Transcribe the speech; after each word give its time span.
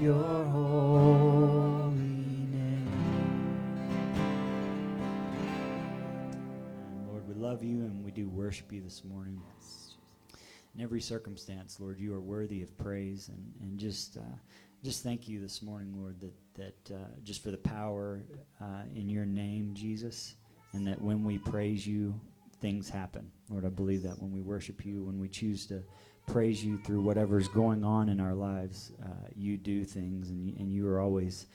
your 0.00 0.44
holy 0.44 1.98
name. 1.98 2.88
Lord, 7.08 7.28
we 7.28 7.34
love 7.34 7.62
you 7.62 7.78
and 7.80 8.04
we 8.04 8.10
do 8.10 8.28
worship 8.28 8.72
you 8.72 8.80
this 8.80 9.04
morning. 9.04 9.40
In 10.74 10.80
every 10.80 11.00
circumstance, 11.00 11.78
Lord, 11.80 11.98
you 11.98 12.14
are 12.14 12.20
worthy 12.20 12.62
of 12.62 12.76
praise 12.78 13.28
and, 13.28 13.52
and 13.60 13.78
just 13.78 14.16
uh, 14.16 14.36
just 14.82 15.02
thank 15.02 15.28
you 15.28 15.40
this 15.40 15.62
morning, 15.62 15.94
Lord, 15.96 16.20
that 16.20 16.32
that 16.54 16.94
uh, 16.94 17.08
just 17.22 17.42
for 17.42 17.50
the 17.50 17.58
power 17.58 18.22
uh, 18.60 18.82
in 18.94 19.08
your 19.08 19.26
name, 19.26 19.74
Jesus, 19.74 20.34
and 20.72 20.86
that 20.86 21.00
when 21.00 21.24
we 21.24 21.38
praise 21.38 21.86
you, 21.86 22.18
things 22.60 22.88
happen. 22.88 23.30
Lord, 23.50 23.64
I 23.64 23.68
believe 23.68 24.02
that 24.02 24.20
when 24.20 24.32
we 24.32 24.40
worship 24.40 24.84
you, 24.84 25.04
when 25.04 25.18
we 25.18 25.28
choose 25.28 25.66
to 25.66 25.82
praise 26.26 26.64
you 26.64 26.78
through 26.78 27.02
whatever's 27.02 27.48
going 27.48 27.84
on 27.84 28.08
in 28.08 28.20
our 28.20 28.34
lives, 28.34 28.92
uh, 29.04 29.28
you 29.34 29.56
do 29.56 29.84
things, 29.84 30.30
and 30.30 30.44
you, 30.44 30.54
and 30.58 30.72
you 30.72 30.88
are 30.88 31.00
always 31.00 31.46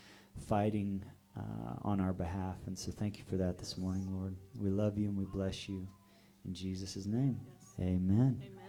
fighting 0.47 1.03
uh, 1.37 1.75
on 1.83 1.99
our 1.99 2.13
behalf. 2.13 2.55
And 2.67 2.77
so, 2.77 2.91
thank 2.91 3.17
you 3.17 3.23
for 3.29 3.37
that 3.37 3.57
this 3.57 3.77
morning, 3.77 4.07
Lord. 4.11 4.35
We 4.59 4.69
love 4.69 4.97
you 4.97 5.07
and 5.07 5.17
we 5.17 5.25
bless 5.25 5.69
you 5.69 5.87
in 6.45 6.53
Jesus' 6.53 7.05
name. 7.05 7.39
Yes. 7.45 7.73
Amen. 7.79 8.41
Amen. 8.41 8.67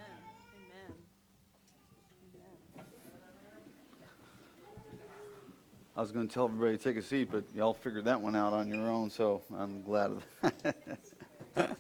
I 5.99 6.01
was 6.01 6.12
going 6.12 6.29
to 6.29 6.33
tell 6.33 6.45
everybody 6.45 6.77
to 6.77 6.83
take 6.83 6.96
a 6.96 7.02
seat, 7.02 7.29
but 7.29 7.43
y'all 7.52 7.74
figured 7.74 8.05
that 8.05 8.21
one 8.21 8.37
out 8.37 8.52
on 8.52 8.69
your 8.69 8.88
own, 8.88 9.10
so 9.10 9.43
I'm 9.52 9.83
glad 9.83 10.12
of 10.12 10.24
that. 10.62 11.77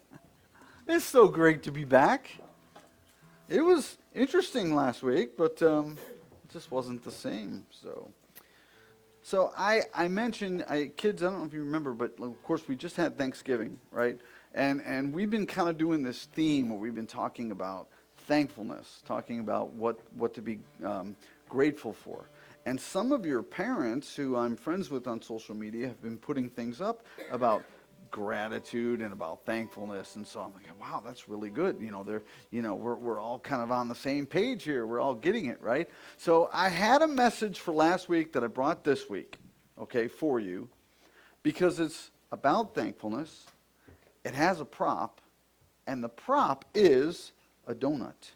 it's 0.88 1.04
so 1.04 1.28
great 1.28 1.62
to 1.62 1.70
be 1.70 1.84
back. 1.84 2.28
It 3.48 3.60
was 3.60 3.96
interesting 4.18 4.74
last 4.74 5.02
week, 5.02 5.36
but 5.36 5.62
um, 5.62 5.96
it 6.44 6.52
just 6.52 6.70
wasn't 6.70 7.04
the 7.04 7.10
same. 7.10 7.64
So, 7.70 8.10
so 9.22 9.52
I 9.56 9.82
I 9.94 10.08
mentioned 10.08 10.64
I, 10.68 10.90
kids. 10.96 11.22
I 11.22 11.26
don't 11.26 11.40
know 11.40 11.46
if 11.46 11.54
you 11.54 11.62
remember, 11.62 11.92
but 11.92 12.14
of 12.20 12.42
course 12.42 12.66
we 12.66 12.76
just 12.76 12.96
had 12.96 13.16
Thanksgiving, 13.16 13.78
right? 13.90 14.18
And 14.54 14.82
and 14.84 15.14
we've 15.14 15.30
been 15.30 15.46
kind 15.46 15.68
of 15.68 15.78
doing 15.78 16.02
this 16.02 16.24
theme 16.26 16.68
where 16.70 16.78
we've 16.78 16.94
been 16.94 17.06
talking 17.06 17.52
about 17.52 17.88
thankfulness, 18.26 19.02
talking 19.06 19.40
about 19.40 19.72
what 19.72 19.98
what 20.14 20.34
to 20.34 20.42
be 20.42 20.58
um, 20.84 21.16
grateful 21.48 21.92
for. 21.92 22.28
And 22.66 22.78
some 22.78 23.12
of 23.12 23.24
your 23.24 23.42
parents, 23.42 24.14
who 24.14 24.36
I'm 24.36 24.54
friends 24.54 24.90
with 24.90 25.06
on 25.06 25.22
social 25.22 25.54
media, 25.54 25.86
have 25.86 26.02
been 26.02 26.18
putting 26.18 26.50
things 26.50 26.80
up 26.80 27.06
about 27.30 27.62
gratitude 28.10 29.00
and 29.00 29.12
about 29.12 29.44
thankfulness. 29.44 30.16
And 30.16 30.26
so 30.26 30.40
I'm 30.40 30.52
like, 30.54 30.64
wow, 30.80 31.02
that's 31.04 31.28
really 31.28 31.50
good. 31.50 31.76
You 31.80 31.90
know, 31.90 32.02
they're, 32.02 32.22
you 32.50 32.62
know, 32.62 32.74
we're, 32.74 32.94
we're 32.94 33.20
all 33.20 33.38
kind 33.38 33.62
of 33.62 33.70
on 33.70 33.88
the 33.88 33.94
same 33.94 34.26
page 34.26 34.64
here. 34.64 34.86
We're 34.86 35.00
all 35.00 35.14
getting 35.14 35.46
it, 35.46 35.60
right? 35.62 35.88
So 36.16 36.48
I 36.52 36.68
had 36.68 37.02
a 37.02 37.08
message 37.08 37.60
for 37.60 37.72
last 37.72 38.08
week 38.08 38.32
that 38.32 38.44
I 38.44 38.46
brought 38.46 38.84
this 38.84 39.08
week, 39.08 39.38
okay, 39.78 40.08
for 40.08 40.40
you, 40.40 40.68
because 41.42 41.80
it's 41.80 42.10
about 42.32 42.74
thankfulness. 42.74 43.46
It 44.24 44.34
has 44.34 44.60
a 44.60 44.64
prop, 44.64 45.20
and 45.86 46.02
the 46.02 46.08
prop 46.08 46.64
is 46.74 47.32
a 47.66 47.74
donut. 47.74 48.32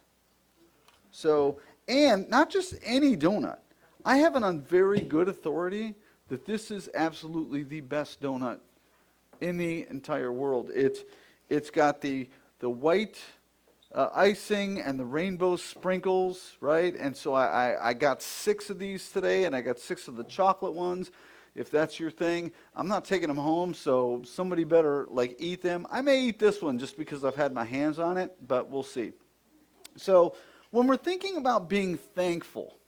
So, 1.10 1.58
and 1.88 2.28
not 2.30 2.50
just 2.50 2.74
any 2.84 3.16
donut. 3.16 3.58
I 4.04 4.18
have 4.18 4.34
it 4.36 4.42
on 4.42 4.62
very 4.62 5.00
good 5.00 5.28
authority 5.28 5.94
that 6.28 6.46
this 6.46 6.70
is 6.70 6.88
absolutely 6.94 7.62
the 7.62 7.80
best 7.82 8.22
donut 8.22 8.58
in 9.42 9.56
the 9.56 9.86
entire 9.90 10.32
world. 10.32 10.70
It's, 10.74 11.00
it's 11.48 11.70
got 11.70 12.00
the, 12.00 12.28
the 12.60 12.70
white 12.70 13.20
uh, 13.94 14.08
icing 14.14 14.80
and 14.80 14.98
the 14.98 15.04
rainbow 15.04 15.56
sprinkles, 15.56 16.56
right? 16.60 16.94
And 16.94 17.16
so 17.16 17.34
I, 17.34 17.72
I, 17.72 17.88
I 17.88 17.92
got 17.94 18.22
six 18.22 18.70
of 18.70 18.78
these 18.78 19.10
today, 19.10 19.44
and 19.44 19.54
I 19.54 19.60
got 19.60 19.78
six 19.78 20.08
of 20.08 20.16
the 20.16 20.24
chocolate 20.24 20.72
ones. 20.72 21.10
If 21.54 21.70
that's 21.70 22.00
your 22.00 22.10
thing, 22.10 22.52
I'm 22.74 22.88
not 22.88 23.04
taking 23.04 23.28
them 23.28 23.36
home, 23.36 23.74
so 23.74 24.22
somebody 24.24 24.64
better 24.64 25.06
like 25.10 25.36
eat 25.38 25.60
them. 25.60 25.86
I 25.90 26.00
may 26.00 26.22
eat 26.22 26.38
this 26.38 26.62
one 26.62 26.78
just 26.78 26.96
because 26.96 27.24
I've 27.24 27.36
had 27.36 27.52
my 27.52 27.64
hands 27.64 27.98
on 27.98 28.16
it, 28.16 28.34
but 28.46 28.70
we'll 28.70 28.82
see. 28.82 29.12
So 29.96 30.34
when 30.70 30.86
we're 30.86 30.96
thinking 30.96 31.36
about 31.36 31.68
being 31.68 31.98
thankful, 31.98 32.78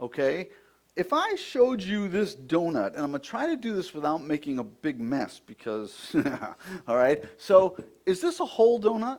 okay? 0.00 0.48
If 0.96 1.12
I 1.12 1.34
showed 1.34 1.82
you 1.82 2.08
this 2.08 2.36
donut, 2.36 2.94
and 2.94 3.02
I'm 3.02 3.10
going 3.10 3.20
to 3.20 3.28
try 3.28 3.46
to 3.46 3.56
do 3.56 3.74
this 3.74 3.92
without 3.92 4.22
making 4.22 4.60
a 4.60 4.64
big 4.64 5.00
mess 5.00 5.40
because, 5.44 6.14
all 6.86 6.96
right? 6.96 7.24
So, 7.36 7.76
is 8.06 8.20
this 8.20 8.38
a 8.38 8.44
whole 8.44 8.80
donut? 8.80 9.18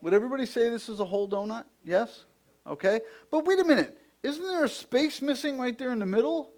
Would 0.00 0.14
everybody 0.14 0.44
say 0.44 0.70
this 0.70 0.88
is 0.88 0.98
a 0.98 1.04
whole 1.04 1.28
donut? 1.28 1.64
Yes? 1.84 2.24
Okay? 2.66 3.00
But 3.30 3.44
wait 3.46 3.60
a 3.60 3.64
minute. 3.64 3.96
Isn't 4.24 4.42
there 4.42 4.64
a 4.64 4.68
space 4.68 5.22
missing 5.22 5.56
right 5.56 5.78
there 5.78 5.92
in 5.92 6.00
the 6.00 6.06
middle? 6.06 6.50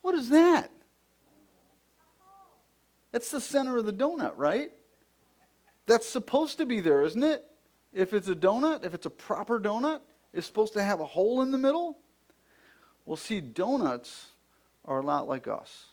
What 0.00 0.14
is 0.14 0.30
that? 0.30 0.70
That's 3.12 3.30
the 3.30 3.40
center 3.40 3.76
of 3.76 3.84
the 3.84 3.92
donut, 3.92 4.32
right? 4.36 4.70
That's 5.86 6.08
supposed 6.08 6.58
to 6.58 6.66
be 6.66 6.80
there, 6.80 7.02
isn't 7.02 7.22
it? 7.22 7.44
If 7.92 8.14
it's 8.14 8.28
a 8.28 8.34
donut, 8.34 8.84
if 8.84 8.94
it's 8.94 9.06
a 9.06 9.10
proper 9.10 9.60
donut, 9.60 10.00
it's 10.32 10.46
supposed 10.46 10.74
to 10.74 10.82
have 10.82 11.00
a 11.00 11.06
hole 11.06 11.42
in 11.42 11.50
the 11.50 11.58
middle? 11.58 11.98
Well, 13.08 13.16
see, 13.16 13.40
donuts 13.40 14.26
are 14.84 14.98
a 14.98 15.02
lot 15.02 15.26
like 15.26 15.48
us. 15.48 15.86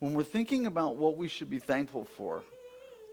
When 0.00 0.14
we're 0.14 0.24
thinking 0.24 0.66
about 0.66 0.96
what 0.96 1.16
we 1.16 1.28
should 1.28 1.48
be 1.48 1.60
thankful 1.60 2.04
for, 2.04 2.42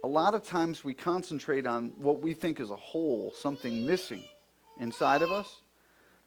a 0.03 0.07
lot 0.07 0.33
of 0.33 0.41
times 0.41 0.83
we 0.83 0.95
concentrate 0.95 1.67
on 1.67 1.93
what 1.99 2.19
we 2.19 2.33
think 2.33 2.59
is 2.59 2.71
a 2.71 2.75
hole, 2.75 3.31
something 3.37 3.85
missing 3.85 4.23
inside 4.79 5.21
of 5.21 5.31
us. 5.31 5.61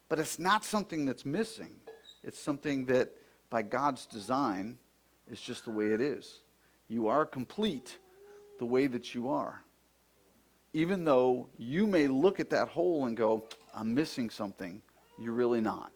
But 0.07 0.19
it's 0.19 0.39
not 0.39 0.63
something 0.63 1.05
that's 1.05 1.25
missing. 1.25 1.75
It's 2.23 2.39
something 2.39 2.85
that, 2.85 3.09
by 3.49 3.63
God's 3.63 4.05
design, 4.05 4.77
is 5.29 5.41
just 5.41 5.65
the 5.65 5.71
way 5.71 5.87
it 5.87 5.99
is. 5.99 6.43
You 6.87 7.09
are 7.09 7.25
complete 7.25 7.97
the 8.59 8.65
way 8.65 8.87
that 8.87 9.13
you 9.13 9.27
are. 9.27 9.61
Even 10.71 11.03
though 11.03 11.49
you 11.57 11.87
may 11.87 12.07
look 12.07 12.39
at 12.39 12.51
that 12.51 12.69
hole 12.69 13.05
and 13.05 13.17
go, 13.17 13.49
I'm 13.75 13.93
missing 13.93 14.29
something. 14.29 14.81
You're 15.19 15.33
really 15.33 15.59
not. 15.59 15.91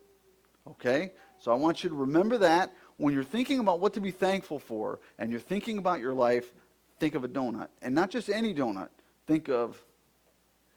Okay? 0.71 1.11
So 1.39 1.51
I 1.51 1.55
want 1.55 1.83
you 1.83 1.89
to 1.89 1.95
remember 1.95 2.37
that 2.39 2.73
when 2.97 3.13
you're 3.13 3.23
thinking 3.23 3.59
about 3.59 3.79
what 3.79 3.93
to 3.93 4.01
be 4.01 4.11
thankful 4.11 4.59
for 4.59 4.99
and 5.19 5.31
you're 5.31 5.39
thinking 5.39 5.77
about 5.77 5.99
your 5.99 6.13
life, 6.13 6.51
think 6.99 7.15
of 7.15 7.23
a 7.23 7.27
donut. 7.27 7.67
And 7.81 7.93
not 7.93 8.09
just 8.09 8.29
any 8.29 8.53
donut. 8.53 8.89
Think 9.27 9.49
of 9.49 9.81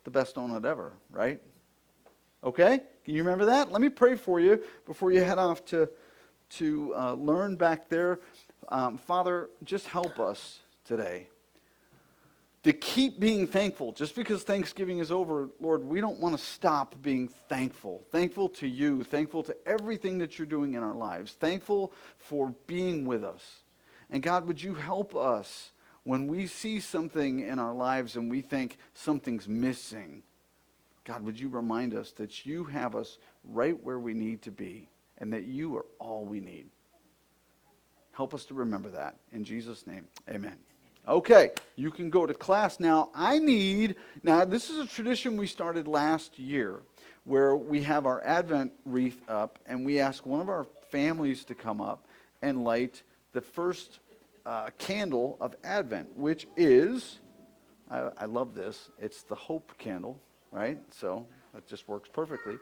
the 0.05 0.11
best 0.11 0.37
donut 0.37 0.65
ever, 0.65 0.93
right? 1.11 1.41
Okay? 2.45 2.81
Can 3.05 3.15
you 3.15 3.23
remember 3.23 3.47
that? 3.47 3.73
Let 3.73 3.81
me 3.81 3.89
pray 3.89 4.17
for 4.17 4.41
you 4.41 4.63
before 4.87 5.13
you 5.13 5.23
head 5.23 5.39
off 5.39 5.65
to, 5.67 5.89
to 6.51 6.95
uh, 6.97 7.15
learn 7.15 7.57
back 7.57 7.89
there. 7.89 8.21
Um, 8.69 8.99
Father, 8.99 9.51
just 9.65 9.87
help 9.87 10.19
us 10.19 10.61
today 10.85 11.29
to 12.63 12.73
keep 12.73 13.19
being 13.19 13.47
thankful. 13.47 13.93
Just 13.93 14.15
because 14.15 14.43
Thanksgiving 14.43 14.99
is 14.99 15.11
over, 15.11 15.49
Lord, 15.61 15.83
we 15.83 16.01
don't 16.01 16.21
want 16.21 16.37
to 16.39 16.45
stop 16.45 16.95
being 17.01 17.29
thankful. 17.49 18.05
Thankful 18.11 18.49
to 18.51 18.67
you, 18.67 19.03
thankful 19.03 19.43
to 19.45 19.57
everything 19.67 20.19
that 20.19 20.39
you're 20.39 20.47
doing 20.47 20.75
in 20.75 20.83
our 20.83 20.95
lives, 20.95 21.33
thankful 21.33 21.93
for 22.19 22.55
being 22.67 23.07
with 23.07 23.25
us. 23.25 23.63
And 24.11 24.23
God, 24.23 24.47
would 24.47 24.63
you 24.63 24.75
help 24.75 25.17
us 25.17 25.73
when 26.05 26.27
we 26.27 26.47
see 26.47 26.81
something 26.81 27.41
in 27.41 27.59
our 27.59 27.75
lives 27.75 28.17
and 28.17 28.31
we 28.31 28.43
think 28.43 28.77
something's 28.93 29.49
missing? 29.49 30.23
God, 31.05 31.23
would 31.23 31.41
you 31.41 31.49
remind 31.49 31.95
us 31.95 32.13
that 32.13 32.45
you 32.45 32.65
have 32.65 32.95
us 32.95 33.19
right 33.45 33.83
where 33.83 33.99
we 33.99 34.13
need 34.13 34.43
to 34.43 34.51
be 34.51 34.89
and 35.17 35.33
that 35.33 35.45
you 35.45 35.77
are 35.77 35.87
all 35.99 36.27
we 36.27 36.41
need? 36.41 36.67
Help 38.13 38.35
us 38.35 38.45
to 38.47 38.55
remember 38.55 38.91
that. 38.91 39.17
In 39.33 39.45
Jesus' 39.45 39.87
name, 39.87 40.07
amen. 40.29 40.59
Okay, 41.11 41.51
you 41.75 41.91
can 41.91 42.09
go 42.09 42.25
to 42.25 42.33
class 42.33 42.79
now. 42.79 43.11
I 43.13 43.41
need, 43.41 43.97
now 44.23 44.45
this 44.45 44.71
is 44.71 44.79
a 44.79 44.87
tradition 44.87 45.37
we 45.37 45.49
started 45.49 45.89
last 45.89 46.39
year 46.39 46.83
where 47.25 47.57
we 47.57 47.83
have 47.83 48.07
our 48.07 48.23
Advent 48.25 48.73
wreath 48.85 49.21
up 49.29 49.59
and 49.67 49.85
we 49.85 49.99
ask 49.99 50.25
one 50.25 50.41
of 50.41 50.49
our 50.49 50.69
families 50.93 51.45
to 51.47 51.55
come 51.57 51.81
up 51.81 52.07
and 52.43 52.63
light 52.63 53.03
the 53.33 53.41
first 53.41 53.99
uh, 54.47 54.71
candle 54.79 55.37
of 55.41 55.57
Advent, 55.65 56.17
which 56.17 56.47
is, 56.57 57.19
I, 57.91 58.11
I 58.17 58.27
love 58.27 58.55
this, 58.55 58.91
it's 59.01 59.25
the 59.25 59.35
hope 59.35 59.73
candle, 59.79 60.17
right? 60.53 60.79
So 60.93 61.27
that 61.55 61.67
just 61.67 61.89
works 61.89 62.09
perfectly. 62.13 62.55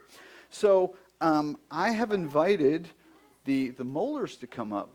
So 0.49 0.95
um, 1.21 1.55
I 1.69 1.91
have 1.91 2.11
invited 2.13 2.89
the, 3.45 3.69
the 3.69 3.83
molars 3.83 4.37
to 4.37 4.47
come 4.47 4.73
up 4.73 4.89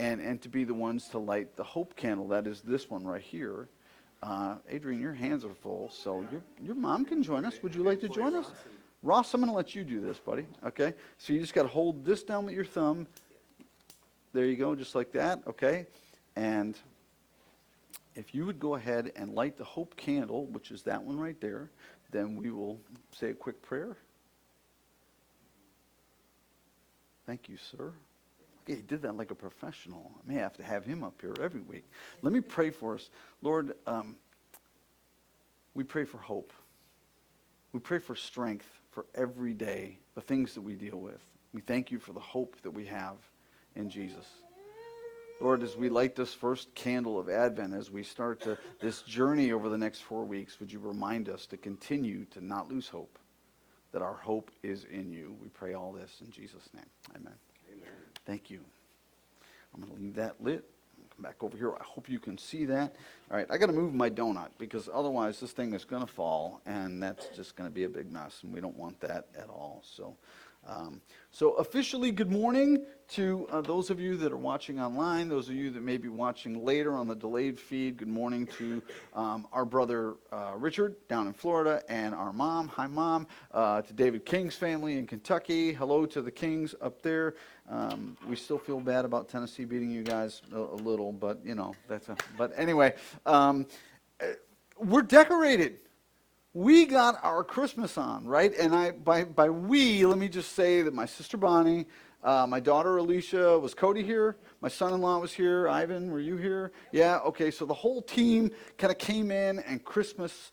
and, 0.00 0.18
and 0.22 0.40
to 0.40 0.48
be 0.48 0.64
the 0.64 0.72
ones 0.72 1.08
to 1.08 1.18
light 1.18 1.56
the 1.56 1.62
hope 1.62 1.94
candle. 1.94 2.26
That 2.28 2.46
is 2.46 2.62
this 2.62 2.88
one 2.88 3.04
right 3.04 3.20
here. 3.20 3.68
Uh, 4.22 4.56
Adrian, 4.70 5.00
your 5.00 5.12
hands 5.12 5.44
are 5.44 5.52
full, 5.52 5.90
so 5.90 6.26
your, 6.32 6.42
your 6.60 6.74
mom 6.74 7.04
can 7.04 7.22
join 7.22 7.44
us. 7.44 7.62
Would 7.62 7.74
you 7.74 7.82
like 7.82 8.00
to 8.00 8.08
join 8.08 8.34
us? 8.34 8.50
Ross, 9.02 9.32
I'm 9.34 9.40
going 9.40 9.50
to 9.50 9.56
let 9.56 9.74
you 9.74 9.84
do 9.84 10.00
this, 10.00 10.18
buddy. 10.18 10.46
Okay? 10.64 10.94
So 11.18 11.34
you 11.34 11.40
just 11.40 11.52
got 11.52 11.62
to 11.62 11.68
hold 11.68 12.04
this 12.04 12.22
down 12.22 12.46
with 12.46 12.54
your 12.54 12.64
thumb. 12.64 13.06
There 14.32 14.46
you 14.46 14.56
go, 14.56 14.74
just 14.74 14.94
like 14.94 15.12
that. 15.12 15.40
Okay? 15.46 15.86
And 16.34 16.78
if 18.14 18.34
you 18.34 18.46
would 18.46 18.58
go 18.58 18.76
ahead 18.76 19.12
and 19.16 19.34
light 19.34 19.58
the 19.58 19.64
hope 19.64 19.96
candle, 19.96 20.46
which 20.46 20.70
is 20.70 20.82
that 20.82 21.02
one 21.02 21.18
right 21.18 21.38
there, 21.42 21.70
then 22.10 22.36
we 22.36 22.50
will 22.50 22.80
say 23.12 23.30
a 23.30 23.34
quick 23.34 23.60
prayer. 23.60 23.96
Thank 27.26 27.50
you, 27.50 27.58
sir. 27.58 27.92
Okay, 28.70 28.76
he 28.76 28.86
did 28.86 29.02
that 29.02 29.16
like 29.16 29.32
a 29.32 29.34
professional. 29.34 30.12
I 30.16 30.32
may 30.32 30.38
have 30.38 30.56
to 30.58 30.62
have 30.62 30.84
him 30.84 31.02
up 31.02 31.20
here 31.20 31.34
every 31.42 31.60
week. 31.60 31.90
Let 32.22 32.32
me 32.32 32.40
pray 32.40 32.70
for 32.70 32.94
us. 32.94 33.10
Lord, 33.42 33.74
um, 33.86 34.16
we 35.74 35.82
pray 35.82 36.04
for 36.04 36.18
hope. 36.18 36.52
We 37.72 37.80
pray 37.80 37.98
for 37.98 38.14
strength 38.14 38.66
for 38.90 39.06
every 39.14 39.54
day, 39.54 39.98
the 40.14 40.20
things 40.20 40.54
that 40.54 40.60
we 40.60 40.74
deal 40.74 41.00
with. 41.00 41.20
We 41.52 41.62
thank 41.62 41.90
you 41.90 41.98
for 41.98 42.12
the 42.12 42.20
hope 42.20 42.56
that 42.62 42.70
we 42.70 42.86
have 42.86 43.16
in 43.74 43.90
Jesus. 43.90 44.26
Lord, 45.40 45.62
as 45.62 45.76
we 45.76 45.88
light 45.88 46.14
this 46.14 46.34
first 46.34 46.72
candle 46.74 47.18
of 47.18 47.28
Advent, 47.28 47.74
as 47.74 47.90
we 47.90 48.04
start 48.04 48.40
to, 48.42 48.56
this 48.80 49.02
journey 49.02 49.50
over 49.52 49.68
the 49.68 49.78
next 49.78 50.00
four 50.00 50.24
weeks, 50.24 50.60
would 50.60 50.70
you 50.70 50.78
remind 50.78 51.28
us 51.28 51.46
to 51.46 51.56
continue 51.56 52.24
to 52.26 52.44
not 52.44 52.68
lose 52.68 52.88
hope, 52.88 53.18
that 53.92 54.02
our 54.02 54.14
hope 54.14 54.50
is 54.62 54.84
in 54.84 55.10
you? 55.10 55.34
We 55.40 55.48
pray 55.48 55.74
all 55.74 55.92
this 55.92 56.18
in 56.24 56.30
Jesus' 56.30 56.68
name. 56.74 56.86
Amen. 57.16 57.34
Thank 58.30 58.48
you. 58.48 58.60
I'm 59.74 59.80
going 59.80 59.92
to 59.92 60.00
leave 60.00 60.14
that 60.14 60.40
lit. 60.40 60.64
Come 61.16 61.24
back 61.24 61.42
over 61.42 61.56
here. 61.56 61.72
I 61.72 61.82
hope 61.82 62.08
you 62.08 62.20
can 62.20 62.38
see 62.38 62.64
that. 62.66 62.94
All 63.28 63.36
right, 63.36 63.46
I 63.50 63.58
got 63.58 63.66
to 63.66 63.72
move 63.72 63.92
my 63.92 64.08
donut 64.08 64.50
because 64.56 64.88
otherwise 64.94 65.40
this 65.40 65.50
thing 65.50 65.74
is 65.74 65.84
going 65.84 66.06
to 66.06 66.12
fall, 66.12 66.60
and 66.64 67.02
that's 67.02 67.26
just 67.34 67.56
going 67.56 67.68
to 67.68 67.74
be 67.74 67.82
a 67.82 67.88
big 67.88 68.12
mess, 68.12 68.44
and 68.44 68.54
we 68.54 68.60
don't 68.60 68.76
want 68.76 69.00
that 69.00 69.26
at 69.36 69.48
all. 69.48 69.82
So. 69.84 70.16
Um, 70.66 71.00
so, 71.32 71.52
officially, 71.52 72.10
good 72.10 72.30
morning 72.30 72.84
to 73.08 73.46
uh, 73.50 73.60
those 73.60 73.88
of 73.90 73.98
you 73.98 74.16
that 74.18 74.30
are 74.30 74.36
watching 74.36 74.80
online, 74.80 75.28
those 75.28 75.48
of 75.48 75.54
you 75.54 75.70
that 75.70 75.82
may 75.82 75.96
be 75.96 76.08
watching 76.08 76.64
later 76.64 76.94
on 76.94 77.08
the 77.08 77.14
delayed 77.14 77.58
feed. 77.58 77.96
Good 77.96 78.08
morning 78.08 78.46
to 78.58 78.82
um, 79.14 79.46
our 79.52 79.64
brother 79.64 80.16
uh, 80.32 80.52
Richard 80.56 80.96
down 81.08 81.26
in 81.26 81.32
Florida 81.32 81.82
and 81.88 82.14
our 82.14 82.32
mom. 82.32 82.68
Hi, 82.68 82.86
mom. 82.86 83.26
Uh, 83.52 83.82
to 83.82 83.92
David 83.92 84.26
King's 84.26 84.54
family 84.54 84.98
in 84.98 85.06
Kentucky. 85.06 85.72
Hello 85.72 86.04
to 86.06 86.20
the 86.20 86.30
Kings 86.30 86.74
up 86.82 87.00
there. 87.00 87.34
Um, 87.70 88.16
we 88.28 88.36
still 88.36 88.58
feel 88.58 88.80
bad 88.80 89.04
about 89.04 89.28
Tennessee 89.28 89.64
beating 89.64 89.90
you 89.90 90.02
guys 90.02 90.42
a, 90.52 90.58
a 90.58 90.74
little, 90.74 91.12
but 91.12 91.38
you 91.44 91.54
know 91.54 91.74
that's. 91.88 92.08
A, 92.08 92.16
but 92.36 92.52
anyway, 92.56 92.94
um, 93.24 93.66
uh, 94.20 94.26
we're 94.78 95.02
decorated 95.02 95.78
we 96.52 96.84
got 96.84 97.22
our 97.22 97.44
Christmas 97.44 97.96
on, 97.96 98.24
right? 98.24 98.52
And 98.58 98.74
I, 98.74 98.90
by, 98.90 99.24
by 99.24 99.48
we, 99.50 100.04
let 100.04 100.18
me 100.18 100.28
just 100.28 100.52
say 100.52 100.82
that 100.82 100.92
my 100.92 101.06
sister 101.06 101.36
Bonnie, 101.36 101.86
uh, 102.24 102.46
my 102.48 102.58
daughter 102.58 102.96
Alicia, 102.96 103.58
was 103.58 103.72
Cody 103.72 104.02
here? 104.02 104.36
My 104.60 104.68
son-in-law 104.68 105.18
was 105.18 105.32
here. 105.32 105.68
Ivan, 105.68 106.10
were 106.10 106.20
you 106.20 106.36
here? 106.36 106.72
Yeah. 106.90 107.18
Okay. 107.18 107.50
So 107.50 107.64
the 107.66 107.74
whole 107.74 108.02
team 108.02 108.50
kind 108.78 108.90
of 108.90 108.98
came 108.98 109.30
in 109.30 109.60
and 109.60 109.84
Christmas 109.84 110.50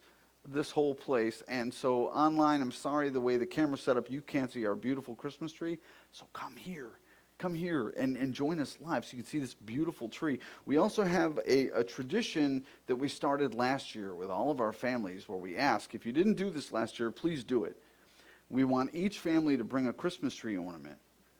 this 0.47 0.69
whole 0.69 0.93
place. 0.93 1.41
And 1.47 1.73
so 1.73 2.07
online, 2.09 2.61
I'm 2.61 2.71
sorry 2.71 3.09
the 3.09 3.19
way 3.19 3.37
the 3.37 3.45
camera's 3.45 3.81
set 3.81 3.97
up, 3.97 4.09
you 4.09 4.21
can't 4.21 4.51
see 4.51 4.65
our 4.65 4.75
beautiful 4.75 5.15
Christmas 5.15 5.51
tree. 5.51 5.79
So 6.11 6.25
come 6.31 6.55
here 6.55 6.99
come 7.38 7.54
here 7.54 7.94
and, 7.98 8.18
and 8.18 8.34
join 8.34 8.60
us 8.60 8.78
live 8.81 9.06
so 9.06 9.16
you 9.16 9.24
can 9.24 9.30
see 9.30 9.39
this 9.39 9.54
beautiful 9.54 10.10
tree. 10.10 10.39
We 10.66 10.78
also 10.78 11.04
have 11.04 11.39
a, 11.48 11.69
a 11.69 11.84
tradition 11.84 12.66
that 12.88 12.95
we 12.95 13.07
started 13.10 13.54
last 13.54 13.94
year 13.94 14.16
with 14.16 14.30
all 14.30 14.50
of 14.50 14.60
our 14.60 14.74
families 14.74 15.30
where 15.30 15.38
we 15.38 15.56
ask, 15.56 15.94
if 15.94 16.06
you 16.06 16.12
didn't 16.12 16.34
do 16.36 16.50
this 16.50 16.72
last 16.72 17.00
year, 17.00 17.12
please 17.12 17.44
do 17.44 17.63
it. 17.63 17.78
We 18.50 18.63
want 18.63 18.92
each 18.94 19.19
family 19.19 19.57
to 19.57 19.63
bring 19.63 19.88
a 19.88 19.94
Christmas 19.94 20.34
tree 20.34 20.57
ornament 20.57 20.98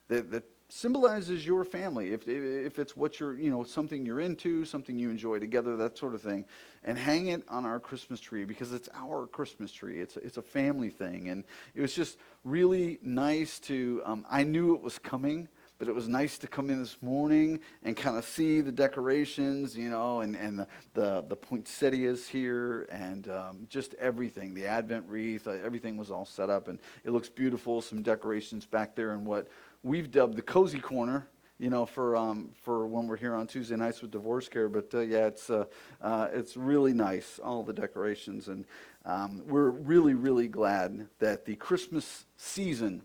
that, 0.08 0.30
that 0.30 0.44
symbolizes 0.68 1.46
your 1.46 1.64
family. 1.64 2.12
If, 2.12 2.28
if 2.28 2.78
it's 2.78 2.96
what 2.96 3.18
you're, 3.18 3.34
you 3.34 3.50
know, 3.50 3.64
something 3.64 4.04
you're 4.04 4.20
into, 4.20 4.64
something 4.66 4.98
you 4.98 5.10
enjoy 5.10 5.38
together, 5.38 5.76
that 5.78 5.96
sort 5.96 6.14
of 6.14 6.20
thing. 6.20 6.44
And 6.84 6.98
hang 6.98 7.28
it 7.28 7.42
on 7.48 7.64
our 7.64 7.80
Christmas 7.80 8.20
tree 8.20 8.44
because 8.44 8.72
it's 8.72 8.88
our 8.94 9.26
Christmas 9.26 9.72
tree. 9.72 10.00
It's, 10.00 10.16
it's 10.18 10.36
a 10.36 10.42
family 10.42 10.90
thing. 10.90 11.30
And 11.30 11.44
it 11.74 11.80
was 11.80 11.94
just 11.94 12.18
really 12.44 12.98
nice 13.02 13.58
to, 13.60 14.02
um, 14.04 14.26
I 14.30 14.44
knew 14.44 14.74
it 14.74 14.82
was 14.82 14.98
coming 14.98 15.48
but 15.78 15.86
it 15.86 15.94
was 15.94 16.08
nice 16.08 16.38
to 16.38 16.48
come 16.48 16.70
in 16.70 16.80
this 16.80 16.96
morning 17.00 17.60
and 17.84 17.96
kind 17.96 18.16
of 18.16 18.24
see 18.24 18.60
the 18.60 18.72
decorations, 18.72 19.76
you 19.76 19.88
know, 19.88 20.20
and, 20.20 20.34
and 20.34 20.58
the, 20.58 20.66
the, 20.94 21.24
the 21.28 21.36
poinsettias 21.36 22.26
here 22.26 22.88
and 22.90 23.28
um, 23.30 23.66
just 23.68 23.94
everything. 23.94 24.54
The 24.54 24.66
Advent 24.66 25.04
wreath, 25.08 25.46
uh, 25.46 25.52
everything 25.64 25.96
was 25.96 26.10
all 26.10 26.24
set 26.24 26.50
up 26.50 26.66
and 26.66 26.80
it 27.04 27.10
looks 27.10 27.28
beautiful. 27.28 27.80
Some 27.80 28.02
decorations 28.02 28.66
back 28.66 28.96
there 28.96 29.12
in 29.12 29.24
what 29.24 29.48
we've 29.84 30.10
dubbed 30.10 30.36
the 30.36 30.42
cozy 30.42 30.80
corner. 30.80 31.28
You 31.60 31.70
know, 31.70 31.86
for 31.86 32.14
um, 32.14 32.50
for 32.62 32.86
when 32.86 33.08
we're 33.08 33.16
here 33.16 33.34
on 33.34 33.48
Tuesday 33.48 33.74
nights 33.74 34.00
with 34.00 34.12
divorce 34.12 34.48
care, 34.48 34.68
but 34.68 34.94
uh, 34.94 35.00
yeah, 35.00 35.26
it's 35.26 35.50
uh, 35.50 35.64
uh, 36.00 36.28
it's 36.32 36.56
really 36.56 36.92
nice, 36.92 37.40
all 37.42 37.64
the 37.64 37.72
decorations, 37.72 38.46
and 38.46 38.64
um, 39.04 39.42
we're 39.44 39.70
really 39.70 40.14
really 40.14 40.46
glad 40.46 41.08
that 41.18 41.46
the 41.46 41.56
Christmas 41.56 42.26
season 42.36 43.02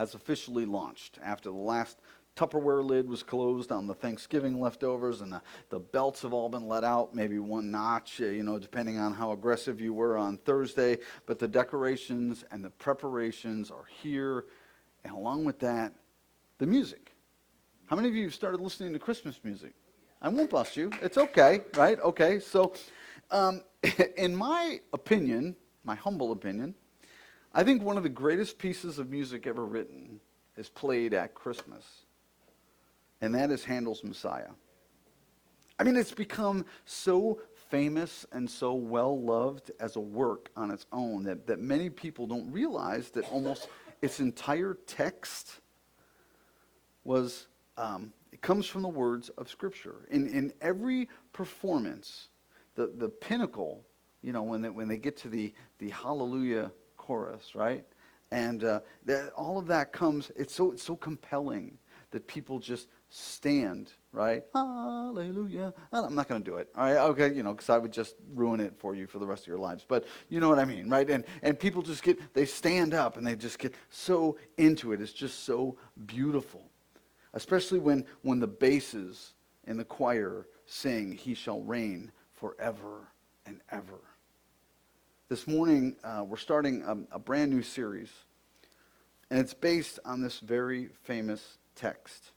has 0.00 0.14
officially 0.14 0.64
launched 0.64 1.18
after 1.22 1.50
the 1.50 1.54
last 1.54 1.98
Tupperware 2.34 2.82
lid 2.82 3.06
was 3.06 3.22
closed 3.22 3.70
on 3.70 3.86
the 3.86 3.92
Thanksgiving 3.92 4.58
leftovers, 4.58 5.20
and 5.20 5.30
the, 5.30 5.42
the 5.68 5.78
belts 5.78 6.22
have 6.22 6.32
all 6.32 6.48
been 6.48 6.66
let 6.66 6.84
out, 6.84 7.14
maybe 7.14 7.38
one 7.38 7.70
notch, 7.70 8.18
uh, 8.22 8.24
you 8.24 8.42
know, 8.42 8.58
depending 8.58 8.98
on 8.98 9.12
how 9.12 9.32
aggressive 9.32 9.78
you 9.78 9.92
were 9.92 10.16
on 10.16 10.38
Thursday. 10.38 10.96
But 11.26 11.38
the 11.38 11.46
decorations 11.46 12.46
and 12.50 12.64
the 12.64 12.70
preparations 12.70 13.70
are 13.70 13.84
here, 14.00 14.46
and 15.04 15.12
along 15.12 15.44
with 15.44 15.58
that, 15.58 15.92
the 16.56 16.66
music. 16.66 17.12
How 17.84 17.94
many 17.94 18.08
of 18.08 18.14
you 18.14 18.30
started 18.30 18.62
listening 18.62 18.94
to 18.94 18.98
Christmas 18.98 19.38
music? 19.44 19.74
I 20.22 20.30
won't 20.30 20.48
bust 20.48 20.78
you. 20.78 20.90
It's 21.02 21.18
okay, 21.18 21.60
right? 21.76 22.00
Okay, 22.00 22.40
so 22.40 22.72
um, 23.30 23.64
in 24.16 24.34
my 24.34 24.80
opinion, 24.94 25.56
my 25.84 25.94
humble 25.94 26.32
opinion, 26.32 26.74
I 27.52 27.64
think 27.64 27.82
one 27.82 27.96
of 27.96 28.04
the 28.04 28.08
greatest 28.08 28.58
pieces 28.58 28.98
of 28.98 29.10
music 29.10 29.46
ever 29.46 29.64
written 29.64 30.20
is 30.56 30.68
played 30.68 31.14
at 31.14 31.34
Christmas, 31.34 31.84
and 33.20 33.34
that 33.34 33.50
is 33.50 33.64
Handel's 33.64 34.04
Messiah. 34.04 34.50
I 35.78 35.82
mean, 35.82 35.96
it's 35.96 36.12
become 36.12 36.64
so 36.84 37.40
famous 37.70 38.26
and 38.32 38.48
so 38.48 38.74
well 38.74 39.20
loved 39.20 39.72
as 39.80 39.96
a 39.96 40.00
work 40.00 40.50
on 40.56 40.70
its 40.70 40.86
own 40.92 41.24
that, 41.24 41.46
that 41.46 41.58
many 41.58 41.90
people 41.90 42.26
don't 42.26 42.50
realize 42.52 43.10
that 43.10 43.28
almost 43.32 43.68
its 44.02 44.20
entire 44.20 44.76
text 44.86 45.60
was, 47.02 47.48
um, 47.78 48.12
it 48.30 48.42
comes 48.42 48.66
from 48.66 48.82
the 48.82 48.88
words 48.88 49.30
of 49.30 49.48
Scripture. 49.48 50.06
In, 50.10 50.28
in 50.28 50.52
every 50.60 51.08
performance, 51.32 52.28
the, 52.74 52.92
the 52.96 53.08
pinnacle, 53.08 53.84
you 54.22 54.32
know, 54.32 54.42
when 54.42 54.62
they, 54.62 54.70
when 54.70 54.86
they 54.86 54.98
get 54.98 55.16
to 55.18 55.28
the, 55.28 55.52
the 55.78 55.88
hallelujah 55.90 56.70
chorus, 57.10 57.56
right? 57.56 57.84
And 58.30 58.62
uh, 58.62 58.80
that, 59.06 59.32
all 59.32 59.58
of 59.58 59.66
that 59.66 59.92
comes, 59.92 60.30
it's 60.36 60.54
so, 60.54 60.70
it's 60.70 60.84
so 60.84 60.94
compelling 60.94 61.76
that 62.12 62.28
people 62.28 62.60
just 62.60 62.86
stand, 63.08 63.90
right? 64.12 64.44
Hallelujah. 64.54 65.74
I'm 65.92 66.14
not 66.14 66.28
going 66.28 66.40
to 66.40 66.48
do 66.48 66.58
it, 66.58 66.68
all 66.76 66.84
right? 66.84 66.98
Okay, 66.98 67.34
you 67.34 67.42
know, 67.42 67.52
because 67.52 67.68
I 67.68 67.78
would 67.78 67.92
just 67.92 68.14
ruin 68.32 68.60
it 68.60 68.74
for 68.78 68.94
you 68.94 69.08
for 69.08 69.18
the 69.18 69.26
rest 69.26 69.42
of 69.42 69.48
your 69.48 69.58
lives. 69.58 69.84
But 69.88 70.04
you 70.28 70.38
know 70.38 70.48
what 70.48 70.60
I 70.60 70.64
mean, 70.64 70.88
right? 70.88 71.10
And, 71.10 71.24
and 71.42 71.58
people 71.58 71.82
just 71.82 72.04
get, 72.04 72.32
they 72.32 72.46
stand 72.46 72.94
up 72.94 73.16
and 73.16 73.26
they 73.26 73.34
just 73.34 73.58
get 73.58 73.74
so 73.88 74.38
into 74.56 74.92
it. 74.92 75.00
It's 75.00 75.12
just 75.12 75.42
so 75.42 75.76
beautiful. 76.06 76.62
Especially 77.34 77.80
when, 77.80 78.04
when 78.22 78.38
the 78.38 78.46
basses 78.46 79.34
in 79.66 79.78
the 79.78 79.84
choir 79.84 80.46
sing, 80.64 81.10
He 81.10 81.34
shall 81.34 81.60
reign 81.62 82.12
forever 82.34 83.08
and 83.46 83.60
ever. 83.72 83.98
This 85.30 85.46
morning, 85.46 85.94
uh, 86.02 86.24
we're 86.26 86.38
starting 86.38 86.82
a, 86.82 87.14
a 87.14 87.18
brand 87.20 87.52
new 87.52 87.62
series, 87.62 88.10
and 89.30 89.38
it's 89.38 89.54
based 89.54 90.00
on 90.04 90.20
this 90.20 90.40
very 90.40 90.88
famous 91.04 91.58
text. 91.76 92.32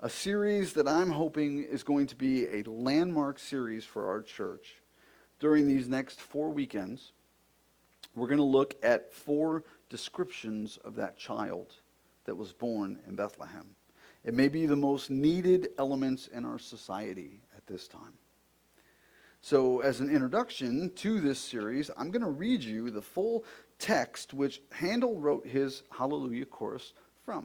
A 0.00 0.10
series 0.10 0.72
that 0.72 0.88
I'm 0.88 1.10
hoping 1.10 1.62
is 1.62 1.84
going 1.84 2.08
to 2.08 2.16
be 2.16 2.48
a 2.48 2.64
landmark 2.68 3.38
series 3.38 3.84
for 3.84 4.08
our 4.08 4.20
church. 4.20 4.82
During 5.38 5.68
these 5.68 5.88
next 5.88 6.20
four 6.20 6.50
weekends, 6.50 7.12
we're 8.16 8.26
going 8.26 8.38
to 8.38 8.42
look 8.42 8.74
at 8.82 9.12
four 9.12 9.62
descriptions 9.88 10.76
of 10.78 10.96
that 10.96 11.16
child 11.16 11.74
that 12.24 12.34
was 12.34 12.52
born 12.52 12.98
in 13.06 13.14
Bethlehem. 13.14 13.76
It 14.24 14.34
may 14.34 14.48
be 14.48 14.66
the 14.66 14.74
most 14.74 15.08
needed 15.08 15.68
elements 15.78 16.26
in 16.26 16.44
our 16.44 16.58
society 16.58 17.42
at 17.56 17.64
this 17.68 17.86
time. 17.86 18.14
So, 19.44 19.80
as 19.80 20.00
an 20.00 20.08
introduction 20.08 20.90
to 20.94 21.20
this 21.20 21.38
series, 21.38 21.90
I'm 21.98 22.10
going 22.10 22.24
to 22.24 22.30
read 22.30 22.62
you 22.62 22.90
the 22.90 23.02
full 23.02 23.44
text 23.78 24.32
which 24.32 24.62
Handel 24.72 25.20
wrote 25.20 25.46
his 25.46 25.82
Hallelujah 25.90 26.46
chorus 26.46 26.94
from. 27.26 27.44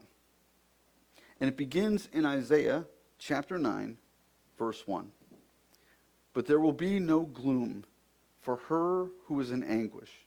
And 1.41 1.49
it 1.49 1.57
begins 1.57 2.07
in 2.13 2.25
Isaiah 2.25 2.85
chapter 3.17 3.57
9, 3.57 3.97
verse 4.57 4.87
1. 4.87 5.11
But 6.31 6.45
there 6.45 6.61
will 6.61 6.71
be 6.71 7.01
no 7.01 7.23
gloom 7.23 7.83
for 8.39 8.55
her 8.69 9.07
who 9.25 9.41
is 9.41 9.51
in 9.51 9.61
anguish. 9.65 10.25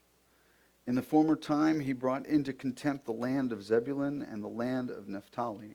In 0.85 0.93
the 0.93 1.01
former 1.01 1.35
time, 1.35 1.79
he 1.79 1.93
brought 1.93 2.27
into 2.27 2.53
contempt 2.53 3.05
the 3.05 3.13
land 3.13 3.51
of 3.51 3.63
Zebulun 3.63 4.21
and 4.21 4.43
the 4.43 4.47
land 4.47 4.91
of 4.91 5.07
Naphtali. 5.07 5.73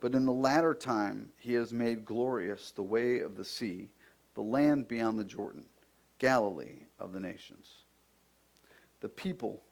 But 0.00 0.16
in 0.16 0.26
the 0.26 0.32
latter 0.32 0.74
time, 0.74 1.30
he 1.38 1.52
has 1.52 1.72
made 1.72 2.04
glorious 2.04 2.72
the 2.72 2.82
way 2.82 3.20
of 3.20 3.36
the 3.36 3.44
sea 3.44 3.90
the 4.36 4.42
land 4.42 4.86
beyond 4.86 5.18
the 5.18 5.24
Jordan, 5.24 5.64
Galilee 6.18 6.82
of 6.98 7.14
the 7.14 7.20
nations. 7.20 7.68
The 9.00 9.08
people 9.08 9.62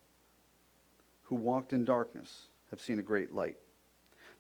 who 1.24 1.36
walked 1.36 1.74
in 1.74 1.84
darkness 1.84 2.48
have 2.70 2.80
seen 2.80 2.98
a 2.98 3.02
great 3.02 3.34
light. 3.34 3.58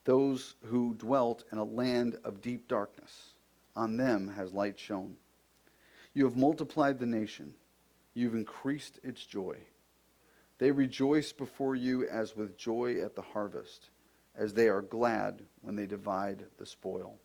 Those 0.04 0.56
who 0.64 0.94
dwelt 0.94 1.44
in 1.52 1.58
a 1.58 1.64
land 1.64 2.16
of 2.24 2.40
deep 2.40 2.68
darkness, 2.68 3.34
on 3.76 3.98
them 3.98 4.28
has 4.28 4.54
light 4.54 4.78
shone. 4.78 5.16
You 6.14 6.24
have 6.24 6.36
multiplied 6.36 6.98
the 6.98 7.06
nation, 7.06 7.52
you've 8.14 8.34
increased 8.34 9.00
its 9.02 9.26
joy. 9.26 9.58
They 10.56 10.70
rejoice 10.70 11.32
before 11.32 11.74
you 11.74 12.08
as 12.08 12.34
with 12.34 12.56
joy 12.56 13.02
at 13.02 13.14
the 13.14 13.22
harvest, 13.22 13.90
as 14.34 14.54
they 14.54 14.68
are 14.68 14.80
glad 14.80 15.42
when 15.60 15.76
they 15.76 15.86
divide 15.86 16.46
the 16.56 16.64
spoil. 16.64 17.18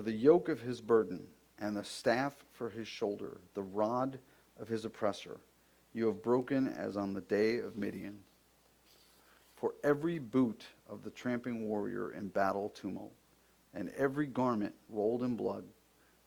For 0.00 0.04
the 0.04 0.12
yoke 0.12 0.48
of 0.48 0.62
his 0.62 0.80
burden 0.80 1.26
and 1.58 1.76
the 1.76 1.84
staff 1.84 2.32
for 2.54 2.70
his 2.70 2.88
shoulder, 2.88 3.36
the 3.52 3.60
rod 3.60 4.18
of 4.58 4.66
his 4.66 4.86
oppressor, 4.86 5.40
you 5.92 6.06
have 6.06 6.22
broken 6.22 6.68
as 6.68 6.96
on 6.96 7.12
the 7.12 7.20
day 7.20 7.58
of 7.58 7.76
Midian. 7.76 8.20
For 9.56 9.74
every 9.84 10.18
boot 10.18 10.64
of 10.88 11.02
the 11.04 11.10
tramping 11.10 11.68
warrior 11.68 12.12
in 12.12 12.28
battle 12.28 12.70
tumult, 12.70 13.12
and 13.74 13.90
every 13.90 14.26
garment 14.26 14.74
rolled 14.88 15.22
in 15.22 15.36
blood, 15.36 15.64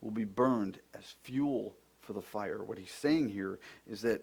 will 0.01 0.11
be 0.11 0.23
burned 0.23 0.77
as 0.93 1.15
fuel 1.23 1.75
for 1.99 2.13
the 2.13 2.21
fire. 2.21 2.63
What 2.63 2.77
he's 2.77 2.91
saying 2.91 3.29
here 3.29 3.57
is 3.87 4.03
that 4.03 4.21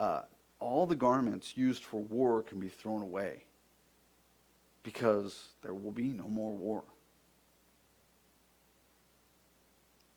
uh, 0.00 0.22
all 0.58 0.84
the 0.84 0.96
garments 0.96 1.56
used 1.56 1.84
for 1.84 2.00
war 2.00 2.42
can 2.42 2.58
be 2.58 2.68
thrown 2.68 3.02
away 3.02 3.44
because 4.82 5.50
there 5.62 5.74
will 5.74 5.92
be 5.92 6.12
no 6.12 6.26
more 6.26 6.56
war. 6.56 6.82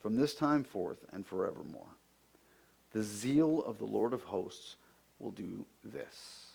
from 0.00 0.16
this 0.16 0.34
time 0.34 0.64
forth 0.64 1.04
and 1.12 1.26
forevermore. 1.26 1.94
The 2.92 3.02
zeal 3.02 3.62
of 3.62 3.78
the 3.78 3.84
Lord 3.84 4.12
of 4.12 4.22
hosts 4.24 4.76
will 5.18 5.30
do 5.30 5.64
this. 5.84 6.46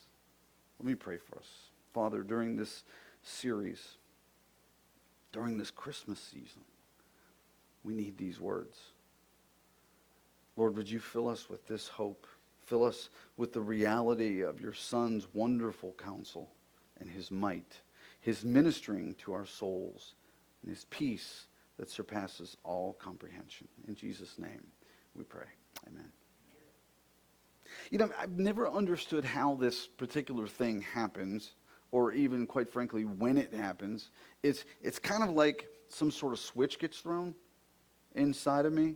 Let 0.79 0.87
me 0.87 0.95
pray 0.95 1.17
for 1.17 1.37
us. 1.37 1.47
Father, 1.93 2.23
during 2.23 2.57
this 2.57 2.83
series, 3.23 3.97
during 5.31 5.57
this 5.57 5.71
Christmas 5.71 6.19
season, 6.19 6.63
we 7.83 7.93
need 7.93 8.17
these 8.17 8.39
words. 8.39 8.77
Lord, 10.57 10.75
would 10.75 10.89
you 10.89 10.99
fill 10.99 11.29
us 11.29 11.49
with 11.49 11.67
this 11.67 11.87
hope? 11.87 12.27
Fill 12.65 12.83
us 12.83 13.09
with 13.37 13.53
the 13.53 13.61
reality 13.61 14.41
of 14.41 14.59
your 14.59 14.73
Son's 14.73 15.27
wonderful 15.33 15.93
counsel 15.97 16.49
and 16.99 17.09
his 17.09 17.29
might, 17.29 17.81
his 18.19 18.43
ministering 18.43 19.13
to 19.15 19.33
our 19.33 19.45
souls, 19.45 20.15
and 20.61 20.71
his 20.71 20.85
peace 20.85 21.45
that 21.77 21.89
surpasses 21.89 22.57
all 22.63 22.93
comprehension. 22.93 23.67
In 23.87 23.95
Jesus' 23.95 24.37
name 24.39 24.65
we 25.15 25.23
pray. 25.23 25.47
Amen. 25.87 26.11
You 27.91 27.97
know, 27.97 28.09
I've 28.19 28.37
never 28.37 28.69
understood 28.69 29.25
how 29.25 29.55
this 29.55 29.87
particular 29.87 30.47
thing 30.47 30.81
happens, 30.81 31.55
or 31.91 32.11
even, 32.13 32.45
quite 32.45 32.71
frankly, 32.71 33.03
when 33.03 33.37
it 33.37 33.53
happens. 33.53 34.11
It's, 34.43 34.65
it's 34.81 34.99
kind 34.99 35.23
of 35.23 35.31
like 35.31 35.67
some 35.89 36.11
sort 36.11 36.33
of 36.33 36.39
switch 36.39 36.79
gets 36.79 36.99
thrown 36.99 37.35
inside 38.15 38.65
of 38.65 38.73
me, 38.73 38.95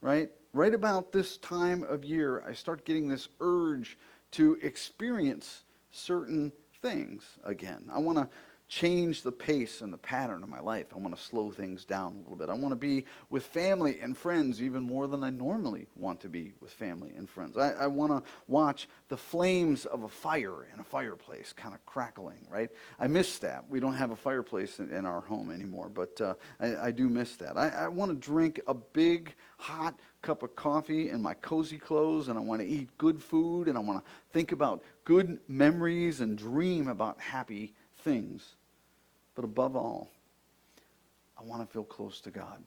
right? 0.00 0.30
Right 0.52 0.74
about 0.74 1.12
this 1.12 1.38
time 1.38 1.82
of 1.84 2.04
year, 2.04 2.42
I 2.46 2.52
start 2.52 2.84
getting 2.84 3.08
this 3.08 3.28
urge 3.40 3.98
to 4.32 4.58
experience 4.62 5.64
certain 5.90 6.52
things 6.82 7.24
again. 7.44 7.88
I 7.92 7.98
want 7.98 8.18
to 8.18 8.28
change 8.70 9.22
the 9.22 9.32
pace 9.32 9.80
and 9.80 9.92
the 9.92 9.98
pattern 9.98 10.44
of 10.44 10.48
my 10.48 10.60
life. 10.60 10.86
I 10.94 10.98
want 10.98 11.14
to 11.14 11.20
slow 11.20 11.50
things 11.50 11.84
down 11.84 12.12
a 12.14 12.18
little 12.20 12.36
bit. 12.36 12.48
I 12.48 12.54
want 12.54 12.70
to 12.70 12.76
be 12.76 13.04
with 13.28 13.44
family 13.44 13.98
and 14.00 14.16
friends 14.16 14.62
even 14.62 14.84
more 14.84 15.08
than 15.08 15.24
I 15.24 15.30
normally 15.30 15.88
want 15.96 16.20
to 16.20 16.28
be 16.28 16.52
with 16.60 16.70
family 16.70 17.10
and 17.16 17.28
friends. 17.28 17.58
I, 17.58 17.72
I 17.72 17.86
want 17.88 18.12
to 18.12 18.30
watch 18.46 18.88
the 19.08 19.16
flames 19.16 19.86
of 19.86 20.04
a 20.04 20.08
fire 20.08 20.68
in 20.72 20.78
a 20.78 20.84
fireplace 20.84 21.52
kind 21.52 21.74
of 21.74 21.84
crackling, 21.84 22.46
right? 22.48 22.70
I 23.00 23.08
miss 23.08 23.38
that. 23.40 23.68
We 23.68 23.80
don't 23.80 23.94
have 23.94 24.12
a 24.12 24.16
fireplace 24.16 24.78
in, 24.78 24.88
in 24.92 25.04
our 25.04 25.20
home 25.20 25.50
anymore, 25.50 25.88
but 25.88 26.20
uh, 26.20 26.34
I, 26.60 26.76
I, 26.76 26.90
do 26.92 27.08
miss 27.08 27.34
that. 27.36 27.58
I, 27.58 27.70
I 27.70 27.88
want 27.88 28.12
to 28.12 28.16
drink 28.16 28.60
a 28.68 28.74
big, 28.74 29.34
hot 29.58 29.98
cup 30.22 30.44
of 30.44 30.54
coffee 30.54 31.10
in 31.10 31.20
my 31.20 31.34
cozy 31.34 31.78
clothes, 31.78 32.28
and 32.28 32.38
I 32.38 32.42
want 32.42 32.60
to 32.60 32.68
eat 32.68 32.96
good 32.98 33.20
food, 33.20 33.66
and 33.66 33.76
I 33.76 33.80
want 33.80 34.04
to 34.04 34.10
think 34.32 34.52
about 34.52 34.84
good 35.04 35.40
memories 35.48 36.20
and 36.20 36.38
dream 36.38 36.86
about 36.86 37.20
happy 37.20 37.74
things. 38.04 38.54
But 39.34 39.44
above 39.44 39.76
all, 39.76 40.10
I 41.38 41.44
want 41.44 41.66
to 41.66 41.72
feel 41.72 41.84
close 41.84 42.20
to 42.22 42.30
God. 42.30 42.62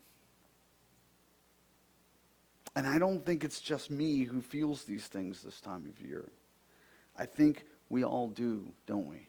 And 2.75 2.87
I 2.87 2.97
don't 2.97 3.23
think 3.23 3.43
it's 3.43 3.61
just 3.61 3.91
me 3.91 4.23
who 4.23 4.41
feels 4.41 4.83
these 4.83 5.05
things 5.05 5.43
this 5.43 5.61
time 5.61 5.85
of 5.87 6.03
year. 6.03 6.29
I 7.17 7.25
think 7.25 7.65
we 7.89 8.03
all 8.03 8.27
do, 8.29 8.71
don't 8.87 9.05
we? 9.05 9.27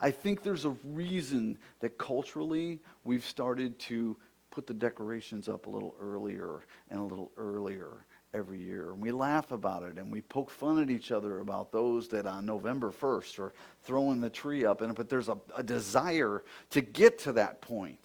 I 0.00 0.10
think 0.10 0.42
there's 0.42 0.64
a 0.64 0.74
reason 0.84 1.58
that 1.80 1.98
culturally 1.98 2.80
we've 3.04 3.24
started 3.24 3.78
to 3.80 4.16
put 4.50 4.66
the 4.66 4.74
decorations 4.74 5.48
up 5.48 5.66
a 5.66 5.70
little 5.70 5.94
earlier 6.00 6.64
and 6.90 6.98
a 6.98 7.02
little 7.02 7.30
earlier 7.36 8.06
every 8.34 8.58
year. 8.58 8.90
And 8.92 9.00
we 9.00 9.12
laugh 9.12 9.50
about 9.50 9.82
it 9.82 9.98
and 9.98 10.12
we 10.12 10.20
poke 10.20 10.50
fun 10.50 10.80
at 10.80 10.90
each 10.90 11.10
other 11.10 11.40
about 11.40 11.72
those 11.72 12.08
that 12.08 12.26
on 12.26 12.46
November 12.46 12.90
1st 12.90 13.38
are 13.38 13.52
throwing 13.82 14.20
the 14.20 14.30
tree 14.30 14.64
up. 14.64 14.80
And, 14.80 14.94
but 14.94 15.08
there's 15.08 15.28
a, 15.28 15.38
a 15.56 15.62
desire 15.62 16.44
to 16.70 16.80
get 16.80 17.18
to 17.20 17.32
that 17.32 17.60
point, 17.60 18.04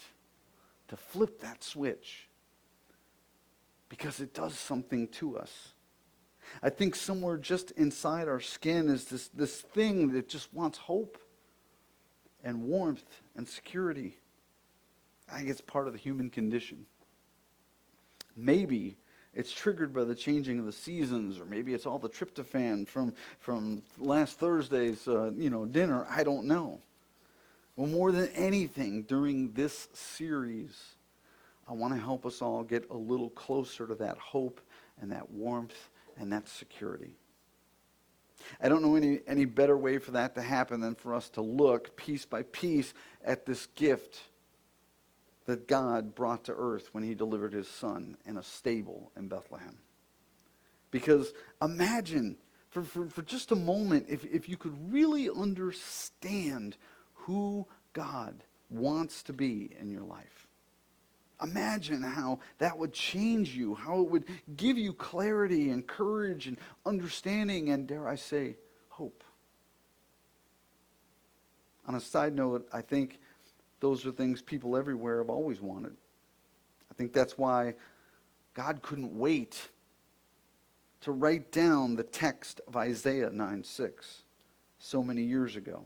to 0.88 0.96
flip 0.96 1.42
that 1.42 1.64
switch, 1.64 2.28
because 3.90 4.20
it 4.20 4.34
does 4.34 4.58
something 4.58 5.08
to 5.10 5.38
us. 5.38 5.74
I 6.64 6.70
think 6.70 6.96
somewhere 6.96 7.38
just 7.38 7.72
inside 7.72 8.28
our 8.28 8.40
skin 8.40 8.90
is 8.90 9.06
this, 9.06 9.28
this 9.30 9.62
thing 9.62 10.12
that 10.14 10.28
just 10.28 10.54
wants 10.54 10.78
hope 10.78 11.18
and 12.44 12.64
warmth 12.64 13.22
and 13.36 13.48
security. 13.48 14.18
I 15.32 15.38
think 15.38 15.50
it's 15.50 15.62
part 15.62 15.88
of 15.88 15.94
the 15.94 16.00
human 16.00 16.30
condition. 16.30 16.86
Maybe 18.36 18.98
it's 19.34 19.52
triggered 19.52 19.94
by 19.94 20.04
the 20.04 20.16
changing 20.16 20.60
of 20.60 20.66
the 20.66 20.72
seasons, 20.72 21.40
or 21.40 21.46
maybe 21.46 21.74
it's 21.74 21.86
all 21.86 22.00
the 22.00 22.10
tryptophan 22.10 22.88
from, 22.88 23.14
from 23.40 23.82
last 23.98 24.40
Thursday's 24.40 25.08
uh, 25.08 25.32
you 25.32 25.50
know, 25.50 25.66
dinner. 25.66 26.06
I 26.10 26.24
don't 26.24 26.46
know. 26.46 26.80
Well, 27.76 27.88
more 27.88 28.12
than 28.12 28.28
anything, 28.36 29.04
during 29.04 29.54
this 29.54 29.88
series, 29.94 30.78
I 31.68 31.74
want 31.74 31.94
to 31.94 32.00
help 32.00 32.26
us 32.26 32.42
all 32.42 32.64
get 32.64 32.90
a 32.90 32.98
little 32.98 33.30
closer 33.30 33.88
to 33.88 33.96
that 33.96 34.18
hope 34.18 34.60
and 35.00 35.12
that 35.12 35.32
warmth 35.32 35.90
and 36.18 36.34
that 36.34 36.50
security. 36.50 37.16
I 38.62 38.68
don't 38.68 38.82
know 38.82 38.96
any, 38.96 39.22
any 39.28 39.46
better 39.46 39.78
way 39.78 39.98
for 39.98 40.12
that 40.12 40.36
to 40.36 40.42
happen 40.42 40.82
than 40.82 40.96
for 40.96 41.14
us 41.14 41.30
to 41.30 41.42
look 41.42 41.96
piece 41.96 42.26
by 42.26 42.44
piece 42.44 42.94
at 43.24 43.46
this 43.46 43.68
gift 43.76 44.20
that 45.46 45.68
God 45.68 46.16
brought 46.16 46.46
to 46.46 46.54
earth 46.54 46.90
when 46.92 47.04
he 47.04 47.16
delivered 47.16 47.54
his 47.54 47.68
son 47.68 48.18
in 48.26 48.38
a 48.38 48.44
stable 48.44 49.12
in 49.18 49.28
Bethlehem. 49.28 49.78
Because 50.92 51.34
imagine, 51.62 52.38
for, 52.70 52.84
for, 52.84 53.08
for 53.08 53.22
just 53.22 53.52
a 53.52 53.56
moment, 53.56 54.06
if, 54.10 54.24
if 54.26 54.48
you 54.48 54.58
could 54.58 54.94
really 54.94 55.30
understand 55.30 56.78
who 57.14 57.66
God 57.94 58.44
wants 58.70 59.24
to 59.24 59.34
be 59.34 59.76
in 59.80 59.90
your 59.90 60.04
life. 60.04 60.48
Imagine 61.42 62.04
how 62.04 62.40
that 62.60 62.78
would 62.78 62.94
change 62.94 63.56
you, 63.56 63.74
how 63.74 64.02
it 64.02 64.10
would 64.10 64.26
give 64.56 64.78
you 64.78 64.94
clarity 64.94 65.72
and 65.72 65.88
courage 65.88 66.48
and 66.48 66.58
understanding 66.86 67.70
and, 67.70 67.88
dare 67.88 68.08
I 68.08 68.16
say, 68.16 68.58
hope. 68.90 69.24
On 71.88 71.96
a 71.96 72.00
side 72.00 72.36
note, 72.36 72.68
I 72.72 72.82
think 72.82 73.20
those 73.82 74.06
are 74.06 74.12
things 74.12 74.42
people 74.42 74.78
everywhere 74.78 75.18
have 75.18 75.30
always 75.30 75.60
wanted. 75.60 75.98
I 76.90 76.94
think 76.94 77.12
that's 77.12 77.38
why 77.38 77.74
God 78.54 78.82
couldn't 78.82 79.14
wait 79.14 79.70
to 81.02 81.12
write 81.12 81.52
down 81.52 81.96
the 81.96 82.04
text 82.04 82.62
of 82.68 82.78
Isaiah 82.78 83.30
9 83.30 83.64
6 83.64 84.22
so 84.78 85.04
many 85.04 85.24
years 85.24 85.56
ago. 85.56 85.84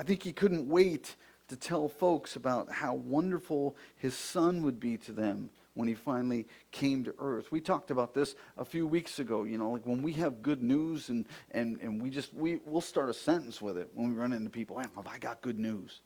I 0.00 0.04
think 0.04 0.22
he 0.22 0.32
couldn't 0.32 0.68
wait 0.68 1.16
to 1.48 1.56
tell 1.56 1.88
folks 1.88 2.36
about 2.36 2.72
how 2.72 2.94
wonderful 2.94 3.76
his 3.96 4.16
son 4.16 4.62
would 4.62 4.80
be 4.80 4.96
to 4.98 5.12
them 5.12 5.50
when 5.74 5.86
he 5.86 5.94
finally 5.94 6.46
came 6.70 7.04
to 7.04 7.14
earth. 7.18 7.52
We 7.52 7.60
talked 7.60 7.90
about 7.90 8.14
this 8.14 8.34
a 8.56 8.64
few 8.64 8.86
weeks 8.86 9.18
ago, 9.18 9.44
you 9.44 9.58
know, 9.58 9.70
like 9.70 9.86
when 9.86 10.02
we 10.02 10.12
have 10.14 10.42
good 10.42 10.62
news 10.62 11.10
and, 11.10 11.26
and, 11.50 11.78
and 11.82 12.02
we 12.02 12.10
just, 12.10 12.32
we, 12.34 12.60
we'll 12.64 12.80
start 12.80 13.10
a 13.10 13.14
sentence 13.14 13.60
with 13.60 13.76
it 13.76 13.90
when 13.94 14.08
we 14.08 14.14
run 14.14 14.32
into 14.32 14.50
people. 14.50 14.78
Hey, 14.78 14.86
have 14.96 15.06
I 15.06 15.18
got 15.18 15.42
good 15.42 15.58
news? 15.58 16.00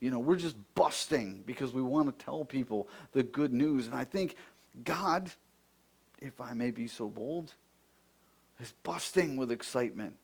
You 0.00 0.10
know, 0.10 0.18
we're 0.18 0.36
just 0.36 0.56
busting 0.74 1.44
because 1.46 1.72
we 1.72 1.82
want 1.82 2.18
to 2.18 2.24
tell 2.24 2.44
people 2.44 2.88
the 3.12 3.22
good 3.22 3.52
news. 3.52 3.86
And 3.86 3.94
I 3.94 4.04
think 4.04 4.34
God, 4.82 5.30
if 6.18 6.40
I 6.40 6.54
may 6.54 6.70
be 6.70 6.86
so 6.86 7.08
bold, 7.08 7.54
is 8.60 8.72
busting 8.82 9.36
with 9.36 9.50
excitement 9.50 10.16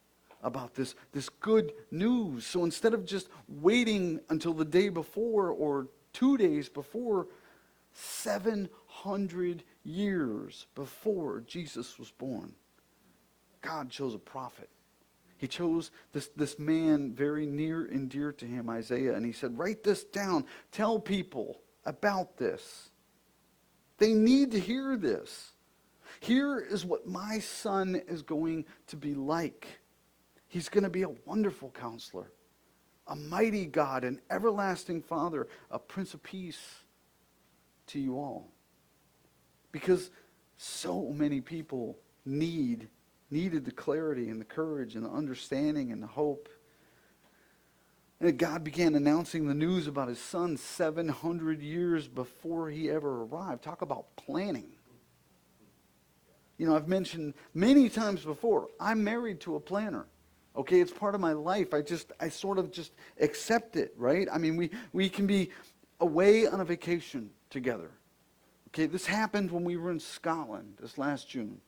about 0.43 0.75
this, 0.75 0.95
this 1.13 1.29
good 1.29 1.73
news. 1.91 2.47
So 2.47 2.65
instead 2.65 2.95
of 2.95 3.05
just 3.05 3.29
waiting 3.49 4.21
until 4.29 4.53
the 4.53 4.65
day 4.65 4.89
before 4.89 5.51
or 5.51 5.89
two 6.13 6.37
days 6.37 6.69
before, 6.69 7.27
700 7.93 9.63
years 9.85 10.67
before 10.75 11.43
Jesus 11.47 11.99
was 11.99 12.11
born, 12.11 12.55
God 13.63 13.91
chose 13.91 14.15
a 14.15 14.19
prophet. 14.19 14.69
He 15.39 15.47
chose 15.47 15.91
this, 16.13 16.29
this 16.37 16.59
man 16.59 17.13
very 17.13 17.47
near 17.47 17.85
and 17.85 18.09
dear 18.09 18.33
to 18.33 18.47
him, 18.47 18.71
Isaiah, 18.71 19.15
and 19.15 19.25
he 19.25 19.33
said, 19.33 19.59
Write 19.59 19.83
this 19.83 20.05
down. 20.05 20.47
Tell 20.73 20.99
people 20.99 21.61
about 21.85 22.39
this. 22.39 22.91
They 23.99 24.13
need 24.13 24.53
to 24.53 24.61
hear 24.61 24.97
this. 24.97 25.53
Here 26.21 26.59
is 26.59 26.85
what 26.85 27.07
my 27.07 27.39
son 27.41 28.01
is 28.09 28.23
going 28.23 28.65
to 28.89 28.97
be 28.97 29.15
like. 29.15 29.67
He's 30.49 30.69
going 30.69 30.85
to 30.85 30.91
be 30.91 31.03
a 31.03 31.15
wonderful 31.27 31.71
counselor, 31.71 32.33
a 33.07 33.17
mighty 33.17 33.67
God, 33.67 34.05
an 34.05 34.21
everlasting 34.31 35.03
Father, 35.03 35.49
a 35.71 35.79
Prince 35.79 36.15
of 36.15 36.23
Peace 36.23 36.61
to 37.89 38.01
you 38.01 38.17
all. 38.17 38.49
Because 39.73 40.11
so 40.57 41.11
many 41.11 41.43
people 41.43 41.99
need 42.25 42.89
needed 43.31 43.65
the 43.65 43.73
clarity 43.73 44.29
and 44.29 44.41
the 44.41 44.45
courage 44.45 44.95
and 44.95 45.05
the 45.05 45.11
understanding 45.11 45.93
and 45.93 46.03
the 46.03 46.07
hope. 46.07 46.49
And 48.21 48.39
God 48.39 48.65
began 48.65 48.95
announcing 48.95 49.47
the 49.47 49.55
news 49.55 49.87
about 49.87 50.09
his 50.09 50.19
son 50.19 50.57
700 50.57 51.61
years 51.61 52.09
before 52.09 52.71
he 52.71 52.91
ever 52.91 53.25
arrived. 53.25 53.63
Talk 53.63 53.83
about 53.83 54.17
planning. 54.17 54.71
You 56.57 56.67
know, 56.67 56.77
I've 56.77 56.89
mentioned 56.89 57.35
many 57.53 57.89
times 57.89 58.25
before, 58.25 58.69
I'm 58.81 59.05
married 59.05 59.41
to 59.41 59.57
a 59.57 59.61
planner. 59.61 60.07
Okay, 60.57 60.81
it's 60.81 60.93
part 60.93 61.15
of 61.15 61.21
my 61.21 61.35
life. 61.35 61.75
I 61.75 61.83
just, 61.83 62.13
I 62.19 62.31
sort 62.31 62.59
of 62.59 62.71
just 62.71 62.93
accept 63.21 63.77
it, 63.77 63.93
right? 63.99 64.27
I 64.33 64.39
mean, 64.39 64.57
we, 64.57 64.71
we 64.95 65.11
can 65.11 65.27
be 65.27 65.51
away 66.01 66.47
on 66.47 66.61
a 66.61 66.65
vacation 66.65 67.29
together. 67.51 67.91
Okay, 68.69 68.87
this 68.87 69.05
happened 69.05 69.51
when 69.51 69.65
we 69.65 69.77
were 69.77 69.91
in 69.91 70.01
Scotland 70.01 70.79
this 70.81 70.97
last 70.97 71.29
June. 71.29 71.61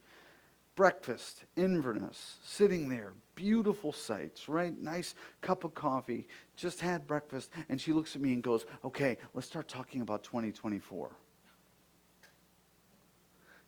Breakfast, 0.78 1.42
Inverness, 1.56 2.36
sitting 2.44 2.88
there, 2.88 3.12
beautiful 3.34 3.92
sights, 3.92 4.48
right? 4.48 4.80
Nice 4.80 5.16
cup 5.40 5.64
of 5.64 5.74
coffee, 5.74 6.28
just 6.54 6.78
had 6.78 7.04
breakfast, 7.04 7.50
and 7.68 7.80
she 7.80 7.92
looks 7.92 8.14
at 8.14 8.22
me 8.22 8.32
and 8.32 8.44
goes, 8.44 8.64
Okay, 8.84 9.18
let's 9.34 9.48
start 9.48 9.66
talking 9.66 10.02
about 10.02 10.22
2024. 10.22 11.10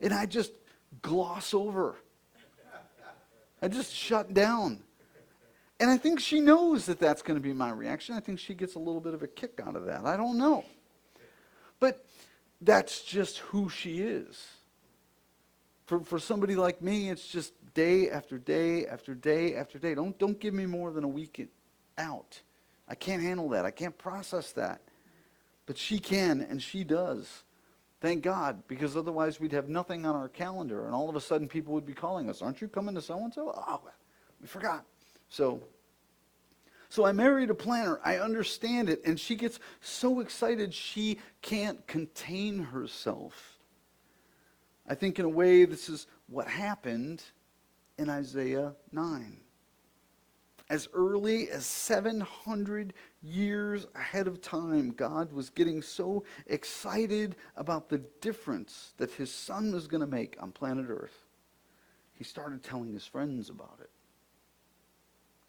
And 0.00 0.14
I 0.14 0.24
just 0.24 0.52
gloss 1.02 1.52
over. 1.52 1.96
I 3.60 3.66
just 3.66 3.92
shut 3.92 4.32
down. 4.32 4.78
And 5.80 5.90
I 5.90 5.96
think 5.96 6.20
she 6.20 6.38
knows 6.38 6.86
that 6.86 7.00
that's 7.00 7.22
going 7.22 7.36
to 7.36 7.42
be 7.42 7.52
my 7.52 7.72
reaction. 7.72 8.14
I 8.14 8.20
think 8.20 8.38
she 8.38 8.54
gets 8.54 8.76
a 8.76 8.78
little 8.78 9.00
bit 9.00 9.14
of 9.14 9.24
a 9.24 9.26
kick 9.26 9.60
out 9.66 9.74
of 9.74 9.84
that. 9.86 10.04
I 10.04 10.16
don't 10.16 10.38
know. 10.38 10.64
But 11.80 12.06
that's 12.60 13.02
just 13.02 13.38
who 13.38 13.68
she 13.68 13.98
is. 13.98 14.59
For, 15.90 15.98
for 16.04 16.20
somebody 16.20 16.54
like 16.54 16.80
me, 16.80 17.10
it's 17.10 17.26
just 17.26 17.52
day 17.74 18.10
after 18.10 18.38
day 18.38 18.86
after 18.86 19.12
day 19.12 19.56
after 19.56 19.76
day. 19.76 19.92
Don't, 19.92 20.16
don't 20.20 20.38
give 20.38 20.54
me 20.54 20.64
more 20.64 20.92
than 20.92 21.02
a 21.02 21.08
week 21.08 21.50
out. 21.98 22.40
I 22.86 22.94
can't 22.94 23.20
handle 23.20 23.48
that. 23.48 23.64
I 23.64 23.72
can't 23.72 23.98
process 23.98 24.52
that. 24.52 24.82
But 25.66 25.76
she 25.76 25.98
can, 25.98 26.42
and 26.48 26.62
she 26.62 26.84
does. 26.84 27.42
Thank 28.00 28.22
God, 28.22 28.62
because 28.68 28.96
otherwise 28.96 29.40
we'd 29.40 29.50
have 29.50 29.68
nothing 29.68 30.06
on 30.06 30.14
our 30.14 30.28
calendar, 30.28 30.86
and 30.86 30.94
all 30.94 31.08
of 31.08 31.16
a 31.16 31.20
sudden 31.20 31.48
people 31.48 31.74
would 31.74 31.86
be 31.86 31.92
calling 31.92 32.30
us, 32.30 32.40
Aren't 32.40 32.60
you 32.60 32.68
coming 32.68 32.94
to 32.94 33.02
so 33.02 33.24
and 33.24 33.34
so? 33.34 33.52
Oh, 33.52 33.80
we 34.40 34.46
forgot. 34.46 34.84
So, 35.28 35.60
so 36.88 37.04
I 37.04 37.10
married 37.10 37.50
a 37.50 37.54
planner. 37.54 37.98
I 38.04 38.18
understand 38.18 38.90
it. 38.90 39.02
And 39.04 39.18
she 39.18 39.34
gets 39.34 39.58
so 39.80 40.20
excited 40.20 40.72
she 40.72 41.18
can't 41.42 41.84
contain 41.88 42.60
herself. 42.60 43.59
I 44.90 44.94
think, 44.96 45.20
in 45.20 45.24
a 45.24 45.28
way, 45.28 45.66
this 45.66 45.88
is 45.88 46.08
what 46.26 46.48
happened 46.48 47.22
in 47.96 48.10
Isaiah 48.10 48.74
9. 48.90 49.36
As 50.68 50.88
early 50.92 51.48
as 51.48 51.64
700 51.64 52.92
years 53.22 53.86
ahead 53.94 54.26
of 54.26 54.40
time, 54.40 54.90
God 54.90 55.32
was 55.32 55.48
getting 55.48 55.80
so 55.80 56.24
excited 56.48 57.36
about 57.56 57.88
the 57.88 57.98
difference 58.20 58.94
that 58.96 59.12
his 59.12 59.32
son 59.32 59.70
was 59.70 59.86
going 59.86 60.00
to 60.00 60.08
make 60.08 60.36
on 60.42 60.50
planet 60.50 60.86
Earth. 60.88 61.24
He 62.12 62.24
started 62.24 62.64
telling 62.64 62.92
his 62.92 63.06
friends 63.06 63.48
about 63.48 63.78
it 63.80 63.90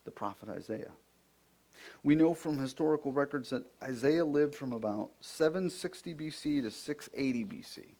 the 0.04 0.12
prophet 0.12 0.49
Isaiah. 0.49 0.91
We 2.04 2.13
know 2.13 2.36
from 2.36 2.60
historical 2.60 3.12
records 3.12 3.49
that 3.49 3.65
Isaiah 3.82 4.25
lived 4.25 4.54
from 4.54 4.71
about 4.71 5.10
760 5.21 6.13
BC 6.13 6.62
to 6.62 6.69
680 6.69 7.45
BC. 7.45 7.95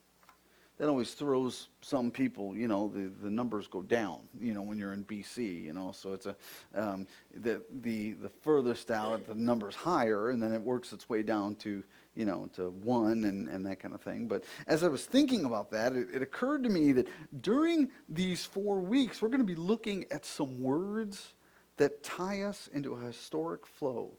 That 0.78 0.88
always 0.88 1.12
throws 1.12 1.68
some 1.80 2.10
people, 2.10 2.56
you 2.56 2.66
know, 2.66 2.88
the, 2.88 3.10
the 3.22 3.30
numbers 3.30 3.66
go 3.66 3.82
down, 3.82 4.20
you 4.40 4.52
know, 4.52 4.62
when 4.62 4.78
you're 4.78 4.94
in 4.94 5.04
BC, 5.04 5.64
you 5.64 5.72
know, 5.72 5.92
so 5.92 6.12
it's 6.12 6.26
a, 6.26 6.34
um, 6.74 7.06
the, 7.34 7.62
the, 7.82 8.12
the 8.14 8.28
furthest 8.28 8.90
out, 8.90 9.26
the 9.26 9.34
number's 9.34 9.76
higher, 9.76 10.30
and 10.30 10.42
then 10.42 10.52
it 10.52 10.60
works 10.60 10.92
its 10.92 11.08
way 11.08 11.22
down 11.22 11.54
to, 11.56 11.84
you 12.16 12.24
know, 12.24 12.48
to 12.56 12.70
one 12.70 13.24
and, 13.24 13.48
and 13.48 13.64
that 13.66 13.80
kind 13.80 13.94
of 13.94 14.00
thing. 14.00 14.26
But 14.26 14.44
as 14.66 14.82
I 14.82 14.88
was 14.88 15.04
thinking 15.04 15.44
about 15.44 15.70
that, 15.70 15.92
it, 15.92 16.08
it 16.12 16.22
occurred 16.22 16.64
to 16.64 16.70
me 16.70 16.92
that 16.92 17.06
during 17.42 17.90
these 18.08 18.44
four 18.44 18.80
weeks, 18.80 19.20
we're 19.20 19.28
going 19.28 19.40
to 19.40 19.46
be 19.46 19.54
looking 19.54 20.06
at 20.10 20.24
some 20.24 20.62
words 20.62 21.34
that 21.76 22.02
tie 22.02 22.42
us 22.42 22.68
into 22.72 22.94
a 22.94 23.00
historic 23.00 23.66
flow 23.66 24.10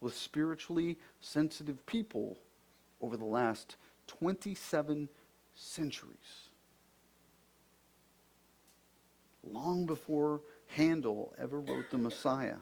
with 0.00 0.16
spiritually 0.16 0.98
sensitive 1.20 1.84
people 1.86 2.36
over 3.00 3.16
the 3.16 3.24
last 3.24 3.76
27 4.06 5.08
centuries. 5.60 6.48
Long 9.42 9.86
before 9.86 10.40
Handel 10.68 11.34
ever 11.38 11.60
wrote 11.60 11.90
the 11.90 11.98
Messiah, 11.98 12.56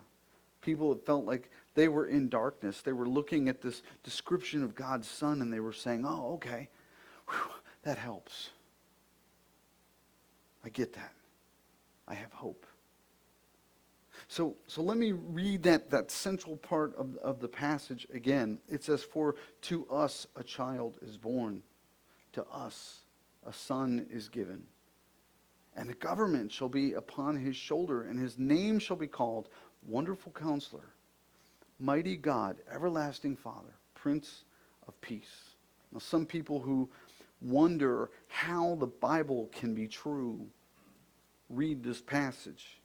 people 0.61 0.93
had 0.93 1.03
felt 1.05 1.25
like 1.25 1.51
they 1.75 1.89
were 1.89 2.07
in 2.07 2.29
darkness. 2.29 2.81
They 2.81 2.93
were 2.93 3.09
looking 3.09 3.49
at 3.49 3.61
this 3.61 3.83
description 4.03 4.63
of 4.63 4.75
God's 4.75 5.09
Son 5.09 5.43
and 5.43 5.53
they 5.53 5.61
were 5.61 5.73
saying, 5.73 6.05
oh, 6.07 6.35
okay, 6.35 6.69
Whew, 7.29 7.53
that 7.83 7.99
helps. 7.99 8.51
I 10.65 10.69
get 10.71 10.93
that. 10.95 11.13
I 12.07 12.15
have 12.15 12.33
hope. 12.33 12.67
So, 14.27 14.57
so 14.67 14.83
let 14.83 14.97
me 14.99 15.13
read 15.13 15.63
that, 15.63 15.91
that 15.91 16.11
central 16.11 16.57
part 16.57 16.95
of, 16.97 17.17
of 17.19 17.41
the 17.41 17.49
passage 17.49 18.07
again. 18.13 18.59
It 18.69 18.83
says, 18.83 19.03
For 19.03 19.37
to 19.63 19.87
us 19.89 20.27
a 20.37 20.43
child 20.43 20.99
is 21.01 21.17
born, 21.17 21.63
to 22.39 22.47
us 22.53 23.01
a 23.47 23.53
son 23.53 24.07
is 24.11 24.29
given. 24.29 24.63
And 25.77 25.89
the 25.89 25.95
government 25.95 26.53
shall 26.53 26.69
be 26.69 26.93
upon 26.93 27.37
his 27.37 27.57
shoulder, 27.57 28.03
and 28.03 28.19
his 28.19 28.39
name 28.39 28.79
shall 28.79 28.97
be 28.97 29.07
called 29.07 29.49
Wonderful 29.87 30.33
Counselor, 30.33 30.95
Mighty 31.79 32.17
God, 32.17 32.57
Everlasting 32.73 33.37
Father, 33.37 33.75
Prince 33.95 34.45
of 34.87 35.01
Peace. 35.01 35.51
Now, 35.93 35.99
some 35.99 36.27
people 36.27 36.61
who 36.61 36.89
wonder 37.41 38.11
how 38.29 38.77
the 38.77 38.87
Bible 38.87 39.49
can 39.53 39.75
be 39.75 39.87
true 39.87 40.47
read 41.49 41.83
this 41.83 42.01
passage 42.01 42.79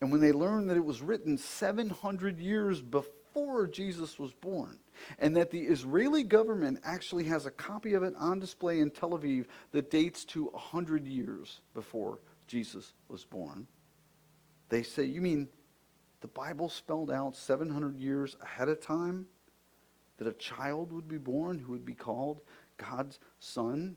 and 0.00 0.10
when 0.10 0.20
they 0.20 0.32
learned 0.32 0.70
that 0.70 0.76
it 0.76 0.84
was 0.84 1.02
written 1.02 1.36
700 1.36 2.38
years 2.38 2.80
before 2.80 3.66
Jesus 3.66 4.18
was 4.18 4.32
born, 4.32 4.78
and 5.18 5.36
that 5.36 5.50
the 5.50 5.60
Israeli 5.60 6.22
government 6.22 6.80
actually 6.84 7.24
has 7.24 7.46
a 7.46 7.50
copy 7.50 7.94
of 7.94 8.02
it 8.02 8.14
on 8.18 8.38
display 8.38 8.80
in 8.80 8.90
Tel 8.90 9.10
Aviv 9.10 9.46
that 9.72 9.90
dates 9.90 10.24
to 10.26 10.46
100 10.46 11.06
years 11.06 11.60
before 11.74 12.20
Jesus 12.46 12.92
was 13.08 13.24
born, 13.24 13.66
they 14.68 14.82
say, 14.82 15.04
You 15.04 15.20
mean 15.20 15.48
the 16.20 16.28
Bible 16.28 16.68
spelled 16.68 17.10
out 17.10 17.36
700 17.36 17.98
years 17.98 18.36
ahead 18.42 18.68
of 18.68 18.80
time 18.80 19.26
that 20.18 20.28
a 20.28 20.32
child 20.32 20.92
would 20.92 21.08
be 21.08 21.18
born 21.18 21.58
who 21.58 21.72
would 21.72 21.84
be 21.84 21.94
called 21.94 22.40
God's 22.76 23.18
son 23.38 23.96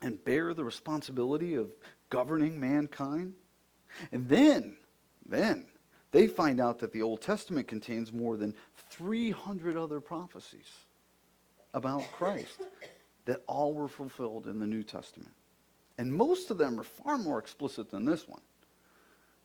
and 0.00 0.22
bear 0.24 0.54
the 0.54 0.64
responsibility 0.64 1.54
of 1.54 1.72
governing 2.10 2.58
mankind? 2.60 3.34
And 4.12 4.28
then 4.28 4.76
then 5.26 5.66
they 6.12 6.26
find 6.28 6.60
out 6.60 6.78
that 6.78 6.92
the 6.92 7.02
Old 7.02 7.20
Testament 7.20 7.66
contains 7.66 8.12
more 8.12 8.36
than 8.36 8.54
300 8.90 9.76
other 9.76 10.00
prophecies 10.00 10.70
about 11.74 12.02
Christ. 12.12 12.62
that 13.24 13.42
all 13.46 13.72
were 13.72 13.88
fulfilled 13.88 14.46
in 14.46 14.58
the 14.58 14.66
New 14.66 14.82
Testament. 14.82 15.32
And 15.98 16.12
most 16.12 16.50
of 16.50 16.58
them 16.58 16.78
are 16.80 16.84
far 16.84 17.18
more 17.18 17.38
explicit 17.38 17.90
than 17.90 18.04
this 18.04 18.28
one. 18.28 18.40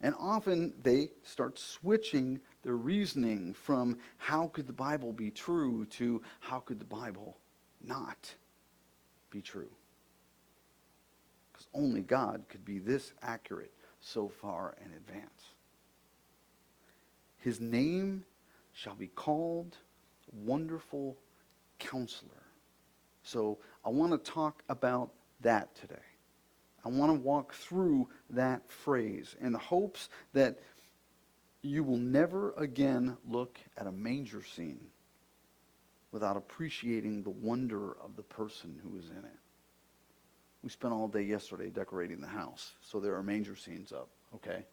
And 0.01 0.13
often 0.19 0.73
they 0.81 1.09
start 1.23 1.57
switching 1.57 2.39
their 2.63 2.75
reasoning 2.75 3.53
from 3.53 3.97
how 4.17 4.47
could 4.47 4.67
the 4.67 4.73
Bible 4.73 5.11
be 5.11 5.31
true 5.31 5.85
to 5.91 6.21
how 6.39 6.59
could 6.59 6.79
the 6.79 6.85
Bible 6.85 7.37
not 7.81 8.33
be 9.31 9.41
true. 9.41 9.69
Because 11.51 11.67
only 11.73 12.01
God 12.01 12.45
could 12.49 12.63
be 12.63 12.77
this 12.77 13.13
accurate 13.21 13.73
so 13.99 14.29
far 14.29 14.75
in 14.85 14.93
advance. 14.93 15.55
His 17.47 17.61
name 17.61 18.25
shall 18.73 18.95
be 18.95 19.07
called 19.07 19.77
Wonderful 20.33 21.15
Counselor. 21.79 22.43
So 23.23 23.59
I 23.85 23.89
want 23.89 24.11
to 24.11 24.31
talk 24.31 24.63
about 24.67 25.11
that 25.39 25.73
today. 25.73 25.95
I 26.83 26.89
want 26.89 27.09
to 27.09 27.17
walk 27.17 27.53
through 27.53 28.09
that 28.31 28.69
phrase 28.69 29.37
in 29.39 29.53
the 29.53 29.59
hopes 29.59 30.09
that 30.33 30.59
you 31.61 31.85
will 31.85 31.95
never 31.95 32.51
again 32.57 33.15
look 33.25 33.57
at 33.77 33.87
a 33.87 33.93
manger 33.93 34.43
scene 34.43 34.85
without 36.11 36.35
appreciating 36.35 37.23
the 37.23 37.29
wonder 37.29 37.93
of 38.03 38.17
the 38.17 38.23
person 38.23 38.77
who 38.83 38.99
is 38.99 39.09
in 39.09 39.23
it. 39.23 39.39
We 40.63 40.69
spent 40.69 40.93
all 40.93 41.07
day 41.07 41.23
yesterday 41.23 41.69
decorating 41.69 42.19
the 42.19 42.27
house, 42.27 42.73
so 42.81 42.99
there 42.99 43.15
are 43.15 43.23
manger 43.23 43.55
scenes 43.55 43.93
up, 43.93 44.09
okay? 44.35 44.65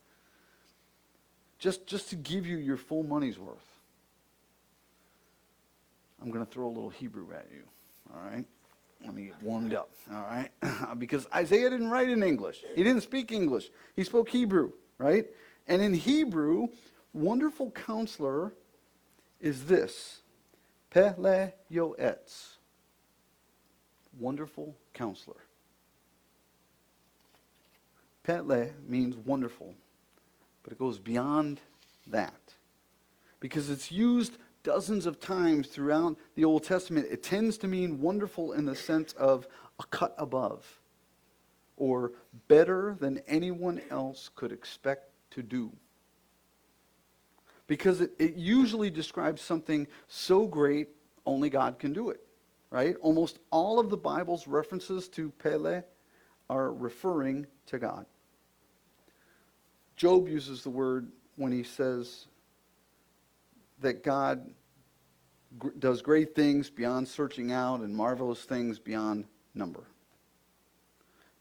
Just, 1.65 1.87
just 1.87 2.11
to 2.11 2.17
give 2.17 2.47
you 2.47 2.59
your 2.59 2.77
full 2.77 3.03
money's 3.03 3.39
worth, 3.39 3.57
I'm 6.21 6.31
going 6.31 6.45
to 6.45 6.53
throw 6.53 6.67
a 6.67 6.69
little 6.69 6.91
Hebrew 6.91 7.33
at 7.33 7.47
you, 7.51 7.63
all 8.13 8.21
right? 8.21 8.45
Let 9.03 9.15
me 9.15 9.25
get 9.25 9.43
warmed 9.43 9.73
up, 9.73 9.89
all 10.13 10.21
right? 10.25 10.51
Uh, 10.63 10.95
because 10.95 11.27
Isaiah 11.35 11.71
didn't 11.71 11.89
write 11.89 12.11
in 12.11 12.23
English. 12.23 12.63
He 12.75 12.83
didn't 12.83 13.01
speak 13.01 13.33
English. 13.33 13.71
He 13.97 14.05
spoke 14.05 14.29
Hebrew, 14.29 14.73
right? 14.99 15.25
And 15.67 15.81
in 15.81 15.95
Hebrew, 15.95 16.69
wonderful 17.15 17.71
counselor 17.71 18.53
is 19.41 19.65
this 19.65 20.21
Pele 20.91 21.53
Yoetz. 21.73 22.57
Wonderful 24.19 24.77
counselor. 24.93 25.41
Pele 28.23 28.73
means 28.87 29.17
wonderful, 29.17 29.75
but 30.65 30.73
it 30.73 30.79
goes 30.79 30.99
beyond 30.99 31.61
that. 32.09 32.35
Because 33.39 33.71
it's 33.71 33.93
used 33.93 34.39
dozens 34.65 35.07
of 35.07 35.21
times 35.21 35.69
throughout 35.69 36.17
the 36.35 36.45
Old 36.45 36.65
Testament, 36.65 37.07
it 37.11 37.23
tends 37.23 37.57
to 37.59 37.69
mean 37.69 38.01
wonderful 38.01 38.53
in 38.53 38.65
the 38.65 38.75
sense 38.75 39.13
of 39.13 39.47
a 39.79 39.85
cut 39.85 40.15
above 40.19 40.81
or 41.77 42.13
better 42.49 42.97
than 42.99 43.21
anyone 43.29 43.81
else 43.91 44.31
could 44.35 44.51
expect 44.51 45.11
to 45.31 45.43
do. 45.43 45.71
Because 47.67 48.01
it, 48.01 48.13
it 48.19 48.35
usually 48.35 48.91
describes 48.91 49.43
something 49.43 49.87
so 50.07 50.47
great, 50.47 50.89
only 51.27 51.51
God 51.51 51.79
can 51.79 51.93
do 51.93 52.11
it, 52.11 52.21
right? 52.71 52.97
Almost 53.01 53.39
all 53.51 53.79
of 53.79 53.91
the 53.91 53.97
Bible's 53.97 54.47
references 54.47 55.09
to 55.11 55.31
Pele 55.31 55.83
are 56.49 56.73
referring 56.73 57.47
to 57.67 57.79
God. 57.79 58.07
Job 59.97 60.29
uses 60.29 60.63
the 60.63 60.71
word 60.71 61.11
when 61.37 61.53
he 61.53 61.63
says 61.63 62.27
that 63.81 64.03
God 64.03 64.51
gr- 65.59 65.69
does 65.79 66.03
great 66.03 66.35
things 66.35 66.71
beyond 66.71 67.07
searching 67.07 67.53
out 67.53 67.81
and 67.81 67.95
marvelous 67.95 68.43
things 68.43 68.79
beyond 68.79 69.25
number. 69.55 69.85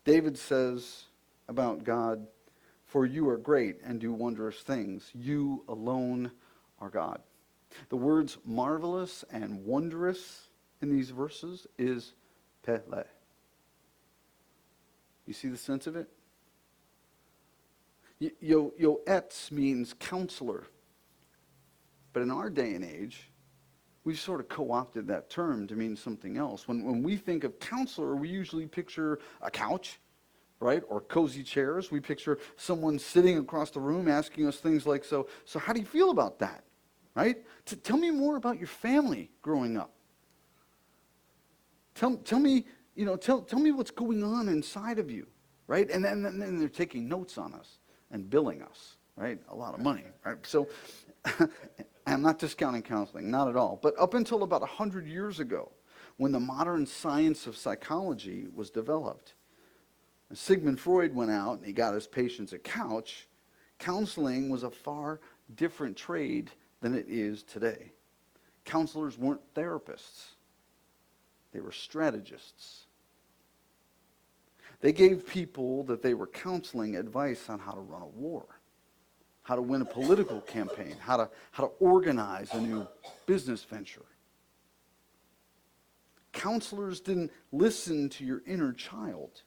David 0.05 0.37
says 0.37 1.05
about 1.47 1.83
God, 1.83 2.27
For 2.85 3.05
you 3.05 3.27
are 3.29 3.37
great 3.37 3.77
and 3.83 3.99
do 3.99 4.11
wondrous 4.11 4.59
things. 4.59 5.09
You 5.13 5.63
alone 5.67 6.31
are 6.79 6.89
God. 6.89 7.21
The 7.89 7.97
words 7.97 8.37
marvelous 8.45 9.23
and 9.31 9.65
wondrous 9.65 10.49
in 10.81 10.89
these 10.89 11.09
verses 11.09 11.65
is 11.77 12.13
pele. 12.63 13.03
You 15.25 15.33
see 15.33 15.47
the 15.47 15.57
sense 15.57 15.87
of 15.87 15.95
it? 15.95 16.09
Yo, 18.39 18.71
yoetz 18.79 19.51
means 19.51 19.93
counselor. 19.99 20.65
But 22.13 22.21
in 22.21 22.31
our 22.31 22.49
day 22.49 22.73
and 22.73 22.85
age, 22.85 23.31
we've 24.03 24.19
sort 24.19 24.39
of 24.39 24.47
co-opted 24.47 25.07
that 25.07 25.29
term 25.29 25.67
to 25.67 25.75
mean 25.75 25.95
something 25.95 26.37
else. 26.37 26.67
When, 26.67 26.83
when 26.83 27.03
we 27.03 27.17
think 27.17 27.43
of 27.43 27.59
counselor, 27.59 28.15
we 28.15 28.29
usually 28.29 28.67
picture 28.67 29.19
a 29.41 29.49
couch, 29.49 29.99
right? 30.59 30.83
Or 30.87 31.01
cozy 31.01 31.43
chairs. 31.43 31.91
We 31.91 31.99
picture 31.99 32.37
someone 32.55 32.99
sitting 32.99 33.37
across 33.39 33.71
the 33.71 33.79
room 33.79 34.07
asking 34.07 34.47
us 34.47 34.57
things 34.57 34.85
like, 34.85 35.03
so, 35.03 35.27
so 35.43 35.59
how 35.59 35.73
do 35.73 35.79
you 35.79 35.85
feel 35.85 36.11
about 36.11 36.39
that? 36.39 36.63
Right? 37.15 37.43
T- 37.65 37.75
tell 37.75 37.97
me 37.97 38.11
more 38.11 38.37
about 38.37 38.57
your 38.57 38.67
family 38.67 39.31
growing 39.41 39.77
up. 39.77 39.91
Tell, 41.95 42.15
tell 42.17 42.39
me, 42.39 42.65
you 42.95 43.05
know, 43.05 43.15
tell, 43.15 43.41
tell 43.41 43.59
me 43.59 43.71
what's 43.71 43.91
going 43.91 44.23
on 44.23 44.47
inside 44.49 44.97
of 44.97 45.11
you, 45.11 45.27
right? 45.67 45.89
And 45.91 46.03
then, 46.03 46.25
and 46.25 46.41
then 46.41 46.57
they're 46.57 46.69
taking 46.69 47.07
notes 47.07 47.37
on 47.37 47.53
us 47.53 47.79
and 48.13 48.29
billing 48.29 48.61
us, 48.61 48.95
right? 49.17 49.39
A 49.49 49.55
lot 49.55 49.73
of 49.73 49.81
money, 49.81 50.05
right? 50.23 50.37
So 50.43 50.69
I'm 52.07 52.21
not 52.21 52.39
discounting 52.39 52.83
counseling, 52.83 53.29
not 53.29 53.49
at 53.49 53.57
all. 53.57 53.79
But 53.81 53.95
up 53.99 54.13
until 54.13 54.43
about 54.43 54.61
100 54.61 55.05
years 55.05 55.41
ago, 55.41 55.71
when 56.17 56.31
the 56.31 56.39
modern 56.39 56.85
science 56.85 57.47
of 57.47 57.57
psychology 57.57 58.47
was 58.53 58.69
developed, 58.69 59.33
Sigmund 60.33 60.79
Freud 60.79 61.13
went 61.13 61.31
out 61.31 61.57
and 61.57 61.65
he 61.65 61.73
got 61.73 61.93
his 61.93 62.07
patients 62.07 62.53
a 62.53 62.59
couch. 62.59 63.27
Counseling 63.79 64.49
was 64.49 64.63
a 64.63 64.71
far 64.71 65.19
different 65.55 65.97
trade 65.97 66.51
than 66.81 66.95
it 66.95 67.05
is 67.07 67.43
today. 67.43 67.91
Counselors 68.65 69.17
weren't 69.17 69.41
therapists, 69.53 70.35
they 71.51 71.59
were 71.59 71.71
strategists. 71.71 72.82
They 74.83 74.91
gave 74.91 75.25
people 75.25 75.83
that 75.85 76.01
they 76.01 76.13
were 76.13 76.27
counseling 76.27 76.97
advice 76.97 77.49
on 77.49 77.57
how 77.57 77.71
to 77.71 77.79
run 77.79 78.01
a 78.01 78.05
war, 78.05 78.43
how 79.41 79.55
to 79.55 79.61
win 79.61 79.81
a 79.81 79.85
political 79.85 80.41
campaign, 80.41 80.97
how 80.99 81.15
to, 81.15 81.29
how 81.51 81.63
to 81.63 81.71
organize 81.79 82.53
a 82.53 82.59
new 82.59 82.85
business 83.25 83.63
venture. 83.63 84.03
Counselors 86.33 86.99
didn't 86.99 87.31
listen 87.53 88.09
to 88.09 88.25
your 88.25 88.41
inner 88.45 88.73
child. 88.73 89.43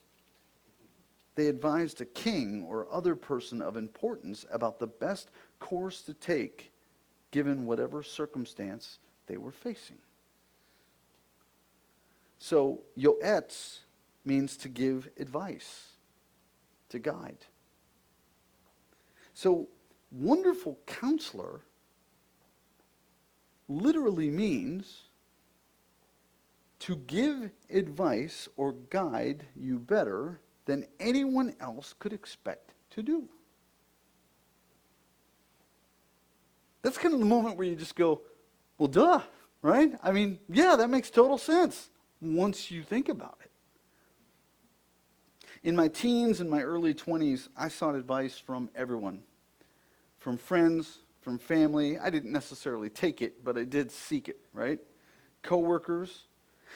They 1.35 1.49
advised 1.49 2.01
a 2.01 2.05
king 2.05 2.65
or 2.67 2.87
other 2.91 3.15
person 3.15 3.61
of 3.61 3.77
importance 3.77 4.43
about 4.51 4.79
the 4.79 4.87
best 4.87 5.29
course 5.59 6.01
to 6.01 6.15
take 6.15 6.71
given 7.29 7.67
whatever 7.67 8.01
circumstance 8.01 8.97
they 9.27 9.37
were 9.37 9.51
facing. 9.51 9.99
So, 12.39 12.81
yoetz 12.97 13.81
means 14.27 14.57
to 14.57 14.69
give 14.69 15.09
advice, 15.17 15.93
to 16.89 16.99
guide. 16.99 17.45
So, 19.33 19.69
wonderful 20.11 20.77
counselor 20.85 21.61
literally 23.67 24.29
means 24.29 25.03
to 26.79 26.95
give 26.95 27.51
advice 27.69 28.47
or 28.57 28.73
guide 28.89 29.45
you 29.55 29.79
better 29.79 30.39
than 30.65 30.85
anyone 30.99 31.55
else 31.59 31.93
could 31.97 32.13
expect 32.13 32.73
to 32.91 33.01
do. 33.01 33.27
That's 36.81 36.97
kind 36.97 37.13
of 37.13 37.19
the 37.19 37.25
moment 37.25 37.57
where 37.57 37.67
you 37.67 37.75
just 37.75 37.95
go, 37.95 38.21
well, 38.77 38.87
duh, 38.87 39.21
right? 39.61 39.91
I 40.03 40.11
mean, 40.11 40.39
yeah, 40.49 40.75
that 40.75 40.89
makes 40.89 41.09
total 41.09 41.37
sense 41.37 41.89
once 42.21 42.71
you 42.71 42.83
think 42.83 43.09
about 43.09 43.37
it. 43.43 43.46
In 45.67 45.75
my 45.75 45.89
teens 45.89 46.39
and 46.39 46.49
my 46.49 46.61
early 46.61 46.93
20s, 46.93 47.49
I 47.57 47.67
sought 47.67 47.93
advice 47.95 48.39
from 48.39 48.69
everyone 48.73 49.21
from 50.17 50.37
friends, 50.37 50.99
from 51.19 51.37
family. 51.37 51.99
I 51.99 52.09
didn't 52.09 52.31
necessarily 52.31 52.89
take 52.89 53.21
it, 53.21 53.43
but 53.43 53.57
I 53.57 53.65
did 53.65 53.91
seek 53.91 54.29
it, 54.29 54.39
right? 54.53 54.79
Coworkers. 55.43 56.23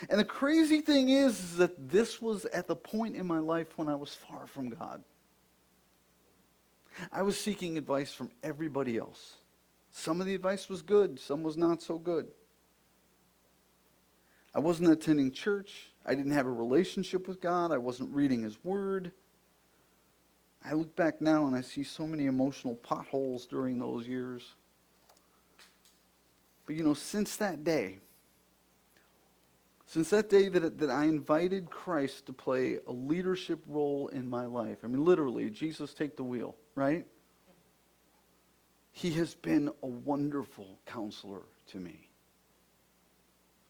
And 0.09 0.19
the 0.19 0.25
crazy 0.25 0.81
thing 0.81 1.07
is, 1.07 1.39
is 1.39 1.55
that 1.55 1.87
this 1.89 2.21
was 2.21 2.43
at 2.43 2.67
the 2.67 2.75
point 2.75 3.15
in 3.15 3.25
my 3.25 3.39
life 3.39 3.77
when 3.77 3.87
I 3.87 3.95
was 3.95 4.13
far 4.13 4.45
from 4.45 4.67
God. 4.67 5.01
I 7.13 7.21
was 7.21 7.39
seeking 7.39 7.77
advice 7.77 8.11
from 8.11 8.29
everybody 8.43 8.97
else. 8.97 9.35
Some 9.91 10.19
of 10.19 10.27
the 10.27 10.35
advice 10.35 10.67
was 10.67 10.81
good, 10.81 11.17
some 11.17 11.43
was 11.43 11.55
not 11.55 11.81
so 11.81 11.97
good. 11.97 12.27
I 14.53 14.59
wasn't 14.59 14.91
attending 14.91 15.31
church. 15.31 15.90
I 16.05 16.15
didn't 16.15 16.31
have 16.31 16.45
a 16.45 16.51
relationship 16.51 17.27
with 17.27 17.41
God. 17.41 17.71
I 17.71 17.77
wasn't 17.77 18.13
reading 18.13 18.43
His 18.43 18.63
Word. 18.63 19.11
I 20.63 20.73
look 20.73 20.95
back 20.95 21.21
now 21.21 21.47
and 21.47 21.55
I 21.55 21.61
see 21.61 21.83
so 21.83 22.05
many 22.05 22.25
emotional 22.25 22.75
potholes 22.75 23.45
during 23.45 23.79
those 23.79 24.07
years. 24.07 24.55
But 26.65 26.75
you 26.75 26.83
know, 26.83 26.93
since 26.93 27.35
that 27.37 27.63
day, 27.63 27.99
Since 29.91 30.09
that 30.11 30.29
day 30.29 30.47
that, 30.47 30.77
that 30.77 30.89
I 30.89 31.03
invited 31.03 31.69
Christ 31.69 32.25
to 32.27 32.33
play 32.33 32.77
a 32.87 32.91
leadership 32.93 33.59
role 33.67 34.07
in 34.07 34.25
my 34.29 34.45
life, 34.45 34.77
I 34.85 34.87
mean, 34.87 35.03
literally, 35.03 35.49
Jesus, 35.49 35.93
take 35.93 36.15
the 36.15 36.23
wheel, 36.23 36.55
right? 36.75 37.05
He 38.93 39.11
has 39.11 39.35
been 39.35 39.69
a 39.83 39.87
wonderful 39.87 40.79
counselor 40.85 41.41
to 41.71 41.77
me. 41.77 42.09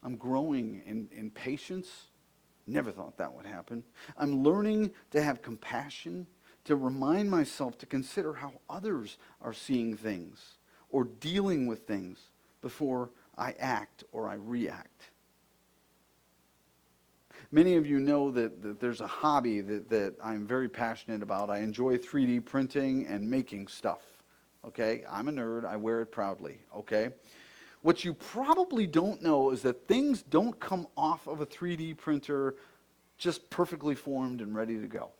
I'm 0.03 0.15
growing 0.15 0.83
in, 0.85 1.09
in 1.11 1.31
patience. 1.31 2.10
Never 2.71 2.89
thought 2.89 3.17
that 3.17 3.33
would 3.33 3.45
happen. 3.45 3.83
I'm 4.17 4.43
learning 4.43 4.91
to 5.11 5.21
have 5.21 5.41
compassion, 5.41 6.25
to 6.63 6.77
remind 6.77 7.29
myself 7.29 7.77
to 7.79 7.85
consider 7.85 8.33
how 8.33 8.53
others 8.69 9.17
are 9.41 9.51
seeing 9.51 9.97
things 9.97 10.39
or 10.89 11.03
dealing 11.03 11.67
with 11.67 11.85
things 11.85 12.29
before 12.61 13.09
I 13.37 13.55
act 13.59 14.05
or 14.13 14.29
I 14.29 14.35
react. 14.35 15.09
Many 17.51 17.75
of 17.75 17.85
you 17.85 17.99
know 17.99 18.31
that, 18.31 18.61
that 18.61 18.79
there's 18.79 19.01
a 19.01 19.07
hobby 19.07 19.59
that, 19.59 19.89
that 19.89 20.15
I'm 20.23 20.47
very 20.47 20.69
passionate 20.69 21.21
about. 21.21 21.49
I 21.49 21.57
enjoy 21.59 21.97
3D 21.97 22.45
printing 22.45 23.05
and 23.05 23.29
making 23.29 23.67
stuff. 23.67 24.03
Okay? 24.65 25.03
I'm 25.09 25.27
a 25.27 25.33
nerd. 25.33 25.65
I 25.65 25.75
wear 25.75 26.01
it 26.01 26.11
proudly. 26.11 26.59
Okay? 26.73 27.09
What 27.81 28.05
you 28.05 28.13
probably 28.13 28.85
don't 28.85 29.21
know 29.21 29.51
is 29.51 29.63
that 29.63 29.87
things 29.87 30.21
don't 30.21 30.59
come 30.59 30.87
off 30.95 31.27
of 31.27 31.41
a 31.41 31.45
3D 31.45 31.97
printer 31.97 32.55
just 33.17 33.49
perfectly 33.49 33.95
formed 33.95 34.41
and 34.41 34.55
ready 34.55 34.79
to 34.79 34.87
go. 34.87 35.11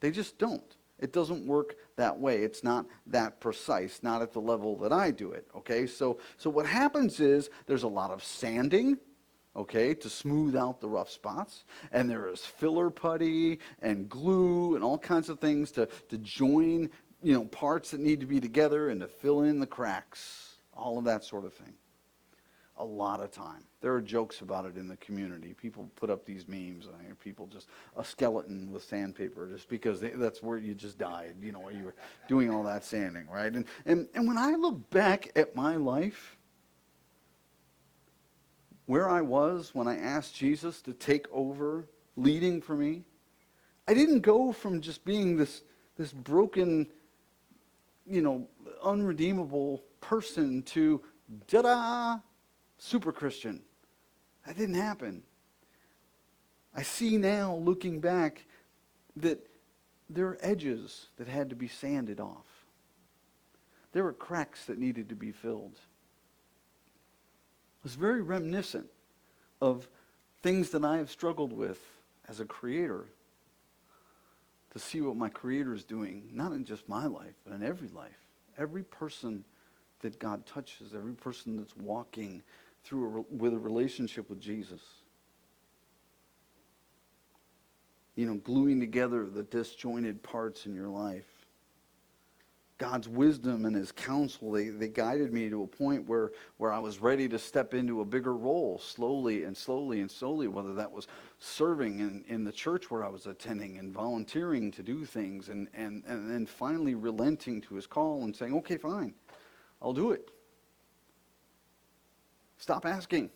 They 0.00 0.10
just 0.10 0.38
don't. 0.38 0.76
It 0.98 1.12
doesn't 1.12 1.46
work 1.46 1.76
that 1.96 2.18
way. 2.18 2.42
It's 2.42 2.64
not 2.64 2.86
that 3.06 3.40
precise, 3.40 4.00
not 4.02 4.22
at 4.22 4.32
the 4.32 4.40
level 4.40 4.76
that 4.78 4.92
I 4.92 5.10
do 5.10 5.32
it. 5.32 5.46
Okay? 5.54 5.86
So 5.86 6.18
so 6.36 6.48
what 6.48 6.66
happens 6.66 7.20
is 7.20 7.50
there's 7.66 7.82
a 7.82 7.88
lot 7.88 8.10
of 8.10 8.24
sanding, 8.24 8.98
okay, 9.54 9.94
to 9.94 10.08
smooth 10.08 10.56
out 10.56 10.80
the 10.80 10.88
rough 10.88 11.10
spots. 11.10 11.64
And 11.92 12.08
there 12.08 12.28
is 12.28 12.40
filler 12.40 12.90
putty 12.90 13.58
and 13.82 14.08
glue 14.08 14.74
and 14.74 14.84
all 14.84 14.98
kinds 14.98 15.28
of 15.28 15.38
things 15.38 15.70
to, 15.72 15.86
to 16.08 16.18
join, 16.18 16.90
you 17.22 17.34
know, 17.34 17.44
parts 17.44 17.90
that 17.90 18.00
need 18.00 18.20
to 18.20 18.26
be 18.26 18.40
together 18.40 18.88
and 18.88 19.00
to 19.00 19.08
fill 19.08 19.42
in 19.42 19.60
the 19.60 19.66
cracks, 19.66 20.55
all 20.76 20.98
of 20.98 21.04
that 21.04 21.24
sort 21.24 21.44
of 21.44 21.54
thing. 21.54 21.74
A 22.78 22.84
lot 22.84 23.20
of 23.20 23.30
time. 23.30 23.64
There 23.80 23.94
are 23.94 24.02
jokes 24.02 24.42
about 24.42 24.66
it 24.66 24.76
in 24.76 24.86
the 24.86 24.98
community. 24.98 25.54
People 25.54 25.90
put 25.96 26.10
up 26.10 26.26
these 26.26 26.46
memes. 26.46 26.86
I 26.86 27.02
hear 27.04 27.14
people 27.14 27.46
just 27.46 27.68
a 27.96 28.04
skeleton 28.04 28.70
with 28.70 28.84
sandpaper, 28.84 29.48
just 29.50 29.70
because 29.70 29.98
they, 29.98 30.10
that's 30.10 30.42
where 30.42 30.58
you 30.58 30.74
just 30.74 30.98
died. 30.98 31.36
You 31.40 31.52
know, 31.52 31.60
where 31.60 31.72
you 31.72 31.84
were 31.84 31.94
doing 32.28 32.50
all 32.50 32.62
that 32.64 32.84
sanding, 32.84 33.26
right? 33.28 33.52
And 33.52 33.64
and 33.86 34.08
and 34.14 34.28
when 34.28 34.36
I 34.36 34.56
look 34.56 34.90
back 34.90 35.32
at 35.36 35.56
my 35.56 35.76
life, 35.76 36.36
where 38.84 39.08
I 39.08 39.22
was 39.22 39.74
when 39.74 39.88
I 39.88 39.96
asked 39.96 40.34
Jesus 40.34 40.82
to 40.82 40.92
take 40.92 41.26
over 41.32 41.88
leading 42.16 42.60
for 42.60 42.74
me, 42.74 43.04
I 43.88 43.94
didn't 43.94 44.20
go 44.20 44.52
from 44.52 44.80
just 44.80 45.04
being 45.04 45.36
this, 45.36 45.62
this 45.96 46.12
broken, 46.12 46.88
you 48.06 48.20
know, 48.20 48.48
unredeemable 48.82 49.82
person 50.00 50.62
to 50.62 51.02
da 51.48 51.62
da, 51.62 52.18
super 52.78 53.12
Christian. 53.12 53.62
That 54.46 54.56
didn't 54.56 54.76
happen. 54.76 55.22
I 56.74 56.82
see 56.82 57.16
now, 57.16 57.56
looking 57.56 58.00
back, 58.00 58.44
that 59.16 59.46
there 60.10 60.26
are 60.26 60.38
edges 60.40 61.08
that 61.16 61.26
had 61.26 61.50
to 61.50 61.56
be 61.56 61.68
sanded 61.68 62.20
off. 62.20 62.46
There 63.92 64.04
were 64.04 64.12
cracks 64.12 64.66
that 64.66 64.78
needed 64.78 65.08
to 65.08 65.14
be 65.14 65.32
filled 65.32 65.80
was 67.86 67.94
very 67.94 68.20
reminiscent 68.20 68.88
of 69.60 69.86
things 70.42 70.70
that 70.70 70.84
I 70.84 70.96
have 70.96 71.08
struggled 71.08 71.52
with 71.52 71.78
as 72.28 72.40
a 72.40 72.44
creator. 72.44 73.04
To 74.72 74.80
see 74.80 75.00
what 75.00 75.14
my 75.14 75.28
creator 75.28 75.72
is 75.72 75.84
doing, 75.84 76.28
not 76.32 76.50
in 76.50 76.64
just 76.64 76.88
my 76.88 77.06
life, 77.06 77.34
but 77.44 77.54
in 77.54 77.62
every 77.62 77.86
life. 77.86 78.18
Every 78.58 78.82
person 78.82 79.44
that 80.06 80.20
God 80.20 80.46
touches, 80.46 80.94
every 80.94 81.14
person 81.14 81.56
that's 81.56 81.76
walking 81.76 82.40
through 82.84 83.26
a, 83.28 83.34
with 83.34 83.52
a 83.52 83.58
relationship 83.58 84.30
with 84.30 84.40
Jesus. 84.40 84.80
You 88.14 88.26
know, 88.26 88.36
gluing 88.36 88.78
together 88.78 89.26
the 89.26 89.42
disjointed 89.42 90.22
parts 90.22 90.64
in 90.64 90.76
your 90.76 90.88
life. 90.88 91.24
God's 92.78 93.08
wisdom 93.08 93.64
and 93.64 93.74
his 93.74 93.90
counsel, 93.90 94.52
they, 94.52 94.68
they 94.68 94.88
guided 94.88 95.32
me 95.32 95.48
to 95.48 95.62
a 95.62 95.66
point 95.66 96.06
where, 96.06 96.30
where 96.58 96.72
I 96.72 96.78
was 96.78 97.00
ready 97.00 97.26
to 97.30 97.38
step 97.38 97.74
into 97.74 98.02
a 98.02 98.04
bigger 98.04 98.36
role 98.36 98.78
slowly 98.78 99.44
and 99.44 99.56
slowly 99.56 100.02
and 100.02 100.10
slowly, 100.10 100.46
whether 100.46 100.74
that 100.74 100.92
was 100.92 101.08
serving 101.40 101.98
in, 101.98 102.22
in 102.28 102.44
the 102.44 102.52
church 102.52 102.90
where 102.90 103.02
I 103.02 103.08
was 103.08 103.26
attending 103.26 103.78
and 103.78 103.92
volunteering 103.92 104.70
to 104.72 104.82
do 104.82 105.04
things 105.04 105.48
and, 105.48 105.68
and, 105.74 106.04
and 106.06 106.30
then 106.30 106.46
finally 106.46 106.94
relenting 106.94 107.60
to 107.62 107.74
his 107.74 107.86
call 107.86 108.22
and 108.24 108.36
saying, 108.36 108.54
okay, 108.56 108.76
fine, 108.76 109.14
I'll 109.80 109.92
do 109.92 110.12
it. 110.12 110.30
Stop 112.58 112.86
asking. 112.86 113.30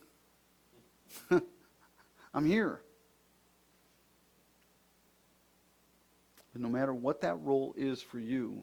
I'm 2.34 2.46
here. 2.46 2.80
But 6.52 6.62
no 6.62 6.68
matter 6.68 6.94
what 6.94 7.20
that 7.20 7.36
role 7.40 7.74
is 7.76 8.02
for 8.02 8.18
you, 8.18 8.62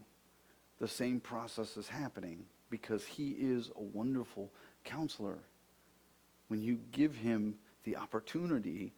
the 0.79 0.87
same 0.87 1.19
process 1.19 1.77
is 1.77 1.87
happening 1.87 2.45
because 2.69 3.05
he 3.05 3.31
is 3.31 3.71
a 3.75 3.81
wonderful 3.81 4.51
counselor. 4.83 5.39
When 6.49 6.61
you 6.61 6.79
give 6.91 7.15
him 7.15 7.55
the 7.83 7.97
opportunity 7.97 8.93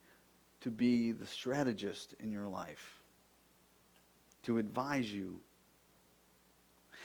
to 0.61 0.71
be 0.71 1.11
the 1.11 1.25
strategist 1.25 2.15
in 2.19 2.31
your 2.31 2.47
life, 2.47 3.01
to 4.43 4.57
advise 4.57 5.11
you. 5.11 5.39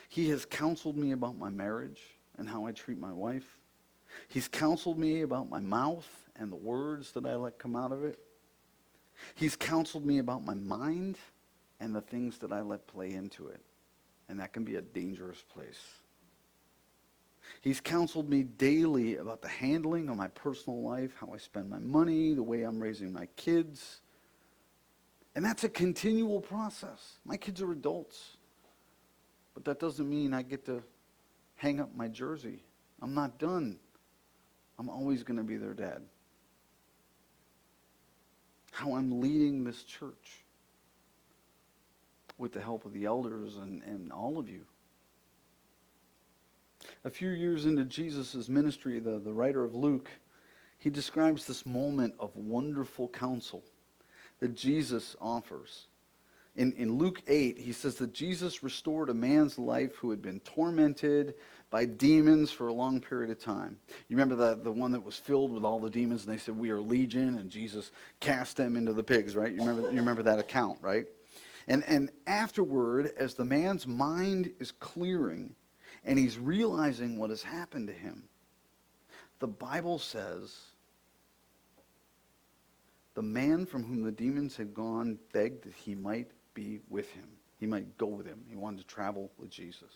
He 0.08 0.28
has 0.30 0.44
counseled 0.44 0.96
me 0.96 1.12
about 1.12 1.38
my 1.38 1.50
marriage 1.50 2.00
and 2.38 2.48
how 2.48 2.66
I 2.66 2.72
treat 2.72 2.98
my 2.98 3.12
wife. 3.12 3.58
He's 4.28 4.48
counseled 4.48 4.98
me 4.98 5.22
about 5.22 5.48
my 5.48 5.60
mouth 5.60 6.08
and 6.36 6.50
the 6.50 6.56
words 6.56 7.12
that 7.12 7.26
I 7.26 7.34
let 7.36 7.58
come 7.58 7.76
out 7.76 7.92
of 7.92 8.04
it. 8.04 8.18
He's 9.34 9.56
counseled 9.56 10.04
me 10.04 10.18
about 10.18 10.44
my 10.44 10.54
mind 10.54 11.18
and 11.80 11.94
the 11.94 12.00
things 12.00 12.38
that 12.38 12.52
I 12.52 12.60
let 12.60 12.86
play 12.86 13.12
into 13.12 13.48
it 13.48 13.60
and 14.28 14.40
that 14.40 14.52
can 14.52 14.64
be 14.64 14.76
a 14.76 14.82
dangerous 14.82 15.42
place. 15.42 15.80
He's 17.60 17.80
counseled 17.80 18.28
me 18.28 18.42
daily 18.42 19.16
about 19.16 19.42
the 19.42 19.48
handling 19.48 20.08
of 20.08 20.16
my 20.16 20.28
personal 20.28 20.82
life, 20.82 21.12
how 21.20 21.30
I 21.34 21.38
spend 21.38 21.68
my 21.68 21.78
money, 21.78 22.34
the 22.34 22.42
way 22.42 22.62
I'm 22.62 22.80
raising 22.80 23.12
my 23.12 23.26
kids. 23.36 24.00
And 25.34 25.44
that's 25.44 25.64
a 25.64 25.68
continual 25.68 26.40
process. 26.40 27.18
My 27.24 27.36
kids 27.36 27.60
are 27.60 27.72
adults. 27.72 28.36
But 29.54 29.64
that 29.64 29.80
doesn't 29.80 30.08
mean 30.08 30.34
I 30.34 30.42
get 30.42 30.66
to 30.66 30.82
hang 31.56 31.80
up 31.80 31.94
my 31.94 32.08
jersey. 32.08 32.62
I'm 33.00 33.14
not 33.14 33.38
done. 33.38 33.78
I'm 34.78 34.88
always 34.88 35.22
going 35.22 35.36
to 35.36 35.44
be 35.44 35.56
their 35.56 35.74
dad. 35.74 36.02
How 38.72 38.94
I'm 38.94 39.20
leading 39.20 39.62
this 39.62 39.84
church 39.84 40.44
with 42.38 42.52
the 42.52 42.60
help 42.60 42.84
of 42.84 42.92
the 42.92 43.04
elders 43.04 43.56
and, 43.56 43.82
and 43.84 44.10
all 44.10 44.38
of 44.38 44.48
you. 44.48 44.62
A 47.04 47.10
few 47.10 47.30
years 47.30 47.66
into 47.66 47.84
Jesus' 47.84 48.48
ministry, 48.48 48.98
the, 48.98 49.18
the 49.18 49.32
writer 49.32 49.64
of 49.64 49.74
Luke, 49.74 50.10
he 50.78 50.90
describes 50.90 51.46
this 51.46 51.64
moment 51.64 52.14
of 52.18 52.34
wonderful 52.34 53.08
counsel 53.08 53.62
that 54.40 54.54
Jesus 54.56 55.14
offers. 55.20 55.86
In, 56.56 56.72
in 56.74 56.98
Luke 56.98 57.20
8, 57.26 57.58
he 57.58 57.72
says 57.72 57.96
that 57.96 58.12
Jesus 58.12 58.62
restored 58.62 59.10
a 59.10 59.14
man's 59.14 59.58
life 59.58 59.96
who 59.96 60.10
had 60.10 60.22
been 60.22 60.38
tormented 60.40 61.34
by 61.68 61.84
demons 61.84 62.52
for 62.52 62.68
a 62.68 62.72
long 62.72 63.00
period 63.00 63.30
of 63.30 63.40
time. 63.40 63.76
You 64.08 64.16
remember 64.16 64.36
the, 64.36 64.62
the 64.62 64.70
one 64.70 64.92
that 64.92 65.04
was 65.04 65.16
filled 65.16 65.52
with 65.52 65.64
all 65.64 65.80
the 65.80 65.90
demons, 65.90 66.24
and 66.24 66.32
they 66.32 66.38
said, 66.38 66.56
We 66.56 66.70
are 66.70 66.80
legion, 66.80 67.38
and 67.38 67.50
Jesus 67.50 67.90
cast 68.20 68.56
them 68.56 68.76
into 68.76 68.92
the 68.92 69.02
pigs, 69.02 69.34
right? 69.34 69.52
You 69.52 69.58
remember, 69.58 69.90
you 69.90 69.96
remember 69.96 70.22
that 70.22 70.38
account, 70.38 70.78
right? 70.80 71.06
And, 71.66 71.82
and 71.88 72.10
afterward, 72.28 73.12
as 73.18 73.34
the 73.34 73.44
man's 73.44 73.86
mind 73.86 74.52
is 74.60 74.70
clearing 74.70 75.56
and 76.04 76.18
he's 76.18 76.38
realizing 76.38 77.18
what 77.18 77.30
has 77.30 77.42
happened 77.42 77.88
to 77.88 77.94
him, 77.94 78.28
the 79.40 79.48
Bible 79.48 79.98
says 79.98 80.54
the 83.14 83.22
man 83.22 83.66
from 83.66 83.82
whom 83.82 84.02
the 84.02 84.12
demons 84.12 84.56
had 84.56 84.74
gone 84.74 85.18
begged 85.32 85.64
that 85.64 85.74
he 85.74 85.94
might 85.94 86.30
be 86.54 86.80
with 86.88 87.10
him. 87.10 87.28
He 87.58 87.66
might 87.66 87.96
go 87.98 88.06
with 88.06 88.26
him. 88.26 88.44
He 88.48 88.56
wanted 88.56 88.80
to 88.80 88.86
travel 88.86 89.30
with 89.38 89.50
Jesus. 89.50 89.90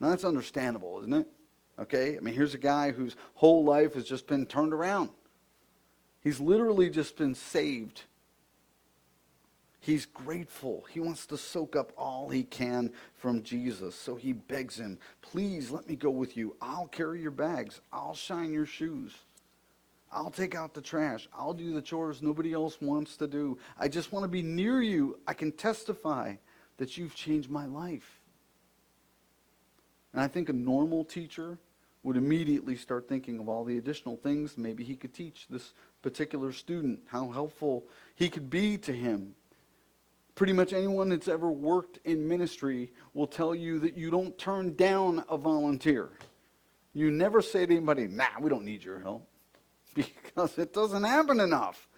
Now 0.00 0.10
that's 0.10 0.24
understandable, 0.24 1.00
isn't 1.00 1.12
it? 1.12 1.26
Okay? 1.78 2.16
I 2.16 2.20
mean, 2.20 2.34
here's 2.34 2.54
a 2.54 2.58
guy 2.58 2.92
whose 2.92 3.16
whole 3.34 3.64
life 3.64 3.94
has 3.94 4.04
just 4.04 4.26
been 4.26 4.46
turned 4.46 4.72
around. 4.72 5.10
He's 6.22 6.40
literally 6.40 6.88
just 6.88 7.16
been 7.16 7.34
saved 7.34 8.02
He's 9.84 10.06
grateful. 10.06 10.86
He 10.90 10.98
wants 10.98 11.26
to 11.26 11.36
soak 11.36 11.76
up 11.76 11.92
all 11.98 12.30
he 12.30 12.44
can 12.44 12.90
from 13.16 13.42
Jesus. 13.42 13.94
So 13.94 14.14
he 14.14 14.32
begs 14.32 14.78
him, 14.80 14.98
Please 15.20 15.70
let 15.70 15.86
me 15.86 15.94
go 15.94 16.08
with 16.08 16.38
you. 16.38 16.56
I'll 16.62 16.86
carry 16.86 17.20
your 17.20 17.30
bags. 17.30 17.82
I'll 17.92 18.14
shine 18.14 18.50
your 18.50 18.64
shoes. 18.64 19.12
I'll 20.14 20.30
take 20.30 20.54
out 20.54 20.72
the 20.72 20.80
trash. 20.80 21.28
I'll 21.36 21.52
do 21.52 21.74
the 21.74 21.82
chores 21.82 22.22
nobody 22.22 22.52
else 22.52 22.80
wants 22.80 23.16
to 23.16 23.26
do. 23.26 23.58
I 23.78 23.88
just 23.88 24.12
want 24.12 24.22
to 24.22 24.28
be 24.28 24.42
near 24.42 24.80
you. 24.80 25.18
I 25.26 25.34
can 25.34 25.50
testify 25.50 26.36
that 26.76 26.96
you've 26.96 27.14
changed 27.14 27.50
my 27.50 27.66
life. 27.66 28.20
And 30.12 30.22
I 30.22 30.28
think 30.28 30.48
a 30.48 30.52
normal 30.52 31.04
teacher 31.04 31.58
would 32.04 32.16
immediately 32.16 32.76
start 32.76 33.08
thinking 33.08 33.40
of 33.40 33.48
all 33.48 33.64
the 33.64 33.78
additional 33.78 34.16
things 34.16 34.56
maybe 34.56 34.84
he 34.84 34.94
could 34.94 35.12
teach 35.12 35.46
this 35.50 35.72
particular 36.02 36.52
student, 36.52 37.00
how 37.06 37.30
helpful 37.30 37.84
he 38.14 38.28
could 38.28 38.48
be 38.48 38.78
to 38.78 38.92
him. 38.92 39.34
Pretty 40.34 40.52
much 40.52 40.72
anyone 40.72 41.08
that's 41.08 41.28
ever 41.28 41.50
worked 41.50 41.98
in 42.04 42.28
ministry 42.28 42.92
will 43.14 43.26
tell 43.26 43.54
you 43.54 43.78
that 43.80 43.96
you 43.96 44.10
don't 44.10 44.36
turn 44.36 44.74
down 44.76 45.24
a 45.28 45.36
volunteer. 45.36 46.10
You 46.92 47.10
never 47.10 47.40
say 47.40 47.66
to 47.66 47.74
anybody, 47.74 48.06
nah, 48.06 48.26
we 48.40 48.50
don't 48.50 48.64
need 48.64 48.84
your 48.84 49.00
help, 49.00 49.26
because 49.94 50.58
it 50.58 50.72
doesn't 50.72 51.04
happen 51.04 51.40
enough. 51.40 51.88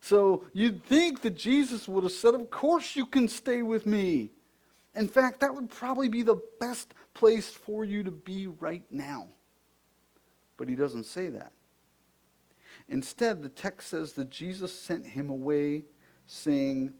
So 0.00 0.44
you'd 0.52 0.84
think 0.84 1.22
that 1.22 1.36
Jesus 1.36 1.88
would 1.88 2.04
have 2.04 2.12
said, 2.12 2.34
Of 2.34 2.50
course 2.50 2.94
you 2.94 3.06
can 3.06 3.28
stay 3.28 3.62
with 3.62 3.86
me. 3.86 4.32
In 4.94 5.08
fact, 5.08 5.40
that 5.40 5.54
would 5.54 5.70
probably 5.70 6.08
be 6.08 6.22
the 6.22 6.40
best 6.60 6.94
place 7.14 7.48
for 7.48 7.84
you 7.84 8.02
to 8.02 8.10
be 8.10 8.46
right 8.46 8.84
now. 8.90 9.28
But 10.56 10.68
he 10.68 10.76
doesn't 10.76 11.06
say 11.06 11.28
that. 11.30 11.52
Instead, 12.88 13.42
the 13.42 13.48
text 13.48 13.88
says 13.88 14.12
that 14.12 14.30
Jesus 14.30 14.78
sent 14.78 15.06
him 15.06 15.30
away 15.30 15.84
saying, 16.26 16.92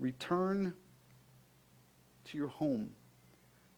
Return 0.00 0.74
to 2.24 2.36
your 2.36 2.48
home 2.48 2.90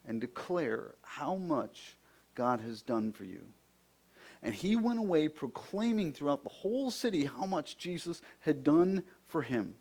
and 0.07 0.20
declare 0.20 0.94
how 1.03 1.37
much 1.37 1.96
God 2.35 2.61
has 2.61 2.81
done 2.81 3.12
for 3.12 3.25
you. 3.25 3.42
And 4.46 4.54
he 4.54 4.76
went 4.76 5.00
away 5.00 5.26
proclaiming 5.26 6.12
throughout 6.12 6.44
the 6.44 6.48
whole 6.48 6.92
city 6.92 7.24
how 7.24 7.46
much 7.46 7.76
Jesus 7.76 8.22
had 8.38 8.62
done 8.62 9.02
for 9.26 9.42
him. 9.42 9.74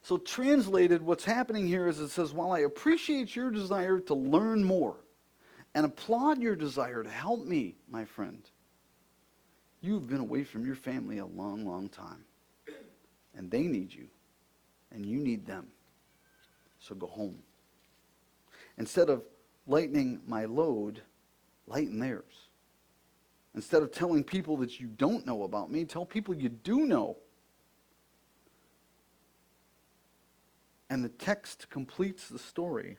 So, 0.00 0.16
translated, 0.16 1.02
what's 1.02 1.26
happening 1.26 1.68
here 1.68 1.86
is 1.86 2.00
it 2.00 2.08
says, 2.08 2.32
While 2.32 2.52
I 2.52 2.60
appreciate 2.60 3.36
your 3.36 3.50
desire 3.50 4.00
to 4.00 4.14
learn 4.14 4.64
more 4.64 4.96
and 5.74 5.84
applaud 5.84 6.40
your 6.40 6.56
desire 6.56 7.02
to 7.02 7.10
help 7.10 7.44
me, 7.44 7.76
my 7.90 8.06
friend, 8.06 8.42
you've 9.82 10.08
been 10.08 10.20
away 10.20 10.42
from 10.42 10.64
your 10.64 10.76
family 10.76 11.18
a 11.18 11.26
long, 11.26 11.66
long 11.66 11.90
time. 11.90 12.24
And 13.36 13.50
they 13.50 13.64
need 13.64 13.92
you, 13.92 14.06
and 14.90 15.04
you 15.04 15.18
need 15.18 15.44
them. 15.44 15.66
So, 16.78 16.94
go 16.94 17.06
home. 17.06 17.40
Instead 18.78 19.10
of 19.10 19.24
lightening 19.66 20.22
my 20.26 20.46
load, 20.46 21.02
lighten 21.70 21.98
theirs. 21.98 22.48
Instead 23.54 23.82
of 23.82 23.90
telling 23.90 24.22
people 24.22 24.56
that 24.58 24.78
you 24.78 24.86
don't 24.86 25.26
know 25.26 25.44
about 25.44 25.70
me, 25.70 25.84
tell 25.84 26.04
people 26.04 26.34
you 26.34 26.48
do 26.48 26.80
know. 26.80 27.16
And 30.88 31.04
the 31.04 31.08
text 31.08 31.70
completes 31.70 32.28
the 32.28 32.38
story 32.38 32.98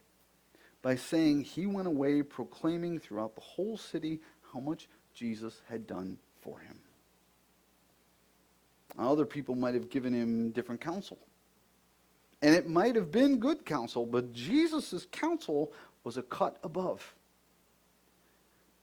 by 0.81 0.95
saying 0.95 1.43
he 1.43 1.65
went 1.65 1.87
away 1.87 2.23
proclaiming 2.23 2.99
throughout 2.99 3.35
the 3.35 3.41
whole 3.41 3.77
city 3.77 4.19
how 4.53 4.59
much 4.59 4.87
Jesus 5.13 5.61
had 5.69 5.85
done 5.87 6.17
for 6.41 6.59
him. 6.59 6.79
Other 8.97 9.25
people 9.25 9.55
might 9.55 9.73
have 9.73 9.89
given 9.89 10.13
him 10.13 10.51
different 10.51 10.81
counsel. 10.81 11.17
And 12.41 12.55
it 12.55 12.67
might 12.67 12.95
have 12.95 13.11
been 13.11 13.39
good 13.39 13.65
counsel, 13.65 14.05
but 14.05 14.33
Jesus' 14.33 15.05
counsel 15.11 15.71
was 16.03 16.17
a 16.17 16.23
cut 16.23 16.57
above. 16.63 17.13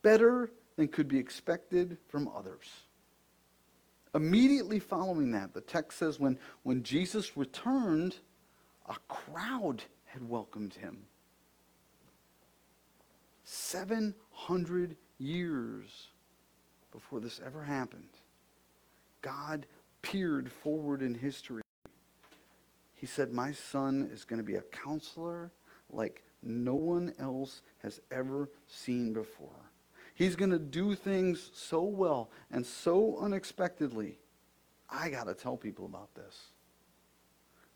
Better 0.02 0.50
than 0.76 0.88
could 0.88 1.08
be 1.08 1.18
expected 1.18 1.98
from 2.08 2.28
others. 2.28 2.68
Immediately 4.14 4.78
following 4.78 5.32
that, 5.32 5.52
the 5.52 5.60
text 5.60 5.98
says 5.98 6.18
when, 6.18 6.38
when 6.62 6.82
Jesus 6.82 7.36
returned, 7.36 8.16
a 8.88 8.96
crowd 9.08 9.82
had 10.06 10.26
welcomed 10.28 10.74
him. 10.74 11.04
700 13.44 14.96
years 15.18 16.08
before 16.92 17.20
this 17.20 17.40
ever 17.44 17.62
happened, 17.62 18.08
God 19.20 19.66
peered 20.02 20.50
forward 20.50 21.02
in 21.02 21.14
history. 21.14 21.62
He 22.94 23.06
said, 23.06 23.32
My 23.32 23.52
son 23.52 24.08
is 24.12 24.24
going 24.24 24.38
to 24.38 24.44
be 24.44 24.56
a 24.56 24.62
counselor 24.62 25.50
like 25.90 26.22
no 26.42 26.74
one 26.74 27.14
else 27.18 27.62
has 27.82 28.00
ever 28.10 28.48
seen 28.66 29.12
before. 29.12 29.67
He's 30.18 30.34
going 30.34 30.50
to 30.50 30.58
do 30.58 30.96
things 30.96 31.52
so 31.54 31.80
well 31.84 32.32
and 32.50 32.66
so 32.66 33.18
unexpectedly. 33.20 34.18
I 34.90 35.10
got 35.10 35.28
to 35.28 35.34
tell 35.34 35.56
people 35.56 35.86
about 35.86 36.12
this 36.16 36.48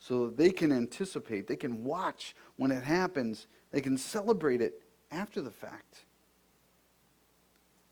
so 0.00 0.28
they 0.28 0.50
can 0.50 0.72
anticipate, 0.72 1.46
they 1.46 1.54
can 1.54 1.84
watch 1.84 2.34
when 2.56 2.72
it 2.72 2.82
happens, 2.82 3.46
they 3.70 3.80
can 3.80 3.96
celebrate 3.96 4.60
it 4.60 4.82
after 5.12 5.40
the 5.40 5.52
fact. 5.52 6.04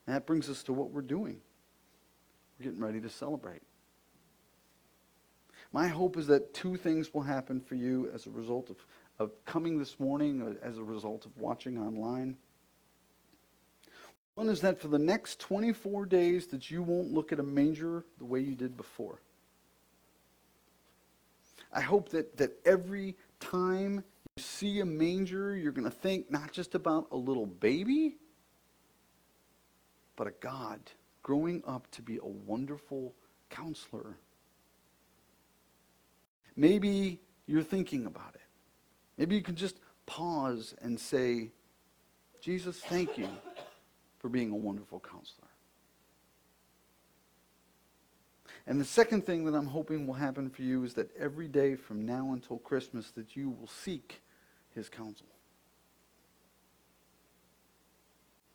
And 0.08 0.16
that 0.16 0.26
brings 0.26 0.50
us 0.50 0.64
to 0.64 0.72
what 0.72 0.90
we're 0.90 1.02
doing. 1.02 1.40
We're 2.58 2.64
getting 2.64 2.80
ready 2.80 3.00
to 3.02 3.08
celebrate. 3.08 3.62
My 5.72 5.86
hope 5.86 6.16
is 6.16 6.26
that 6.26 6.52
two 6.54 6.76
things 6.76 7.14
will 7.14 7.22
happen 7.22 7.60
for 7.60 7.76
you 7.76 8.10
as 8.12 8.26
a 8.26 8.30
result 8.30 8.68
of, 8.68 8.84
of 9.20 9.30
coming 9.44 9.78
this 9.78 10.00
morning, 10.00 10.56
as 10.60 10.78
a 10.78 10.82
result 10.82 11.24
of 11.24 11.36
watching 11.36 11.78
online. 11.78 12.36
One 14.34 14.48
is 14.48 14.60
that 14.60 14.80
for 14.80 14.88
the 14.88 14.98
next 14.98 15.38
24 15.40 16.06
days 16.06 16.46
that 16.48 16.70
you 16.70 16.82
won't 16.82 17.12
look 17.12 17.32
at 17.32 17.40
a 17.40 17.42
manger 17.42 18.04
the 18.18 18.24
way 18.24 18.40
you 18.40 18.54
did 18.54 18.76
before. 18.76 19.20
I 21.72 21.80
hope 21.80 22.10
that, 22.10 22.36
that 22.38 22.52
every 22.64 23.16
time 23.38 24.04
you 24.36 24.42
see 24.42 24.80
a 24.80 24.84
manger, 24.84 25.56
you're 25.56 25.72
going 25.72 25.88
to 25.88 25.96
think 25.96 26.30
not 26.30 26.52
just 26.52 26.74
about 26.74 27.06
a 27.12 27.16
little 27.16 27.46
baby, 27.46 28.16
but 30.16 30.26
a 30.26 30.32
God 30.40 30.80
growing 31.22 31.62
up 31.66 31.90
to 31.92 32.02
be 32.02 32.16
a 32.16 32.26
wonderful 32.26 33.14
counselor. 33.50 34.16
Maybe 36.56 37.20
you're 37.46 37.62
thinking 37.62 38.06
about 38.06 38.34
it. 38.34 38.40
Maybe 39.16 39.36
you 39.36 39.42
can 39.42 39.54
just 39.54 39.76
pause 40.06 40.74
and 40.80 40.98
say, 40.98 41.50
Jesus, 42.40 42.78
thank 42.80 43.16
you 43.18 43.28
for 44.20 44.28
being 44.28 44.50
a 44.50 44.56
wonderful 44.56 45.00
counselor. 45.00 45.48
And 48.66 48.80
the 48.80 48.84
second 48.84 49.26
thing 49.26 49.46
that 49.46 49.54
I'm 49.54 49.66
hoping 49.66 50.06
will 50.06 50.14
happen 50.14 50.50
for 50.50 50.62
you 50.62 50.84
is 50.84 50.94
that 50.94 51.10
every 51.16 51.48
day 51.48 51.74
from 51.74 52.04
now 52.06 52.32
until 52.32 52.58
Christmas 52.58 53.10
that 53.12 53.34
you 53.34 53.50
will 53.50 53.66
seek 53.66 54.22
his 54.74 54.88
counsel. 54.88 55.26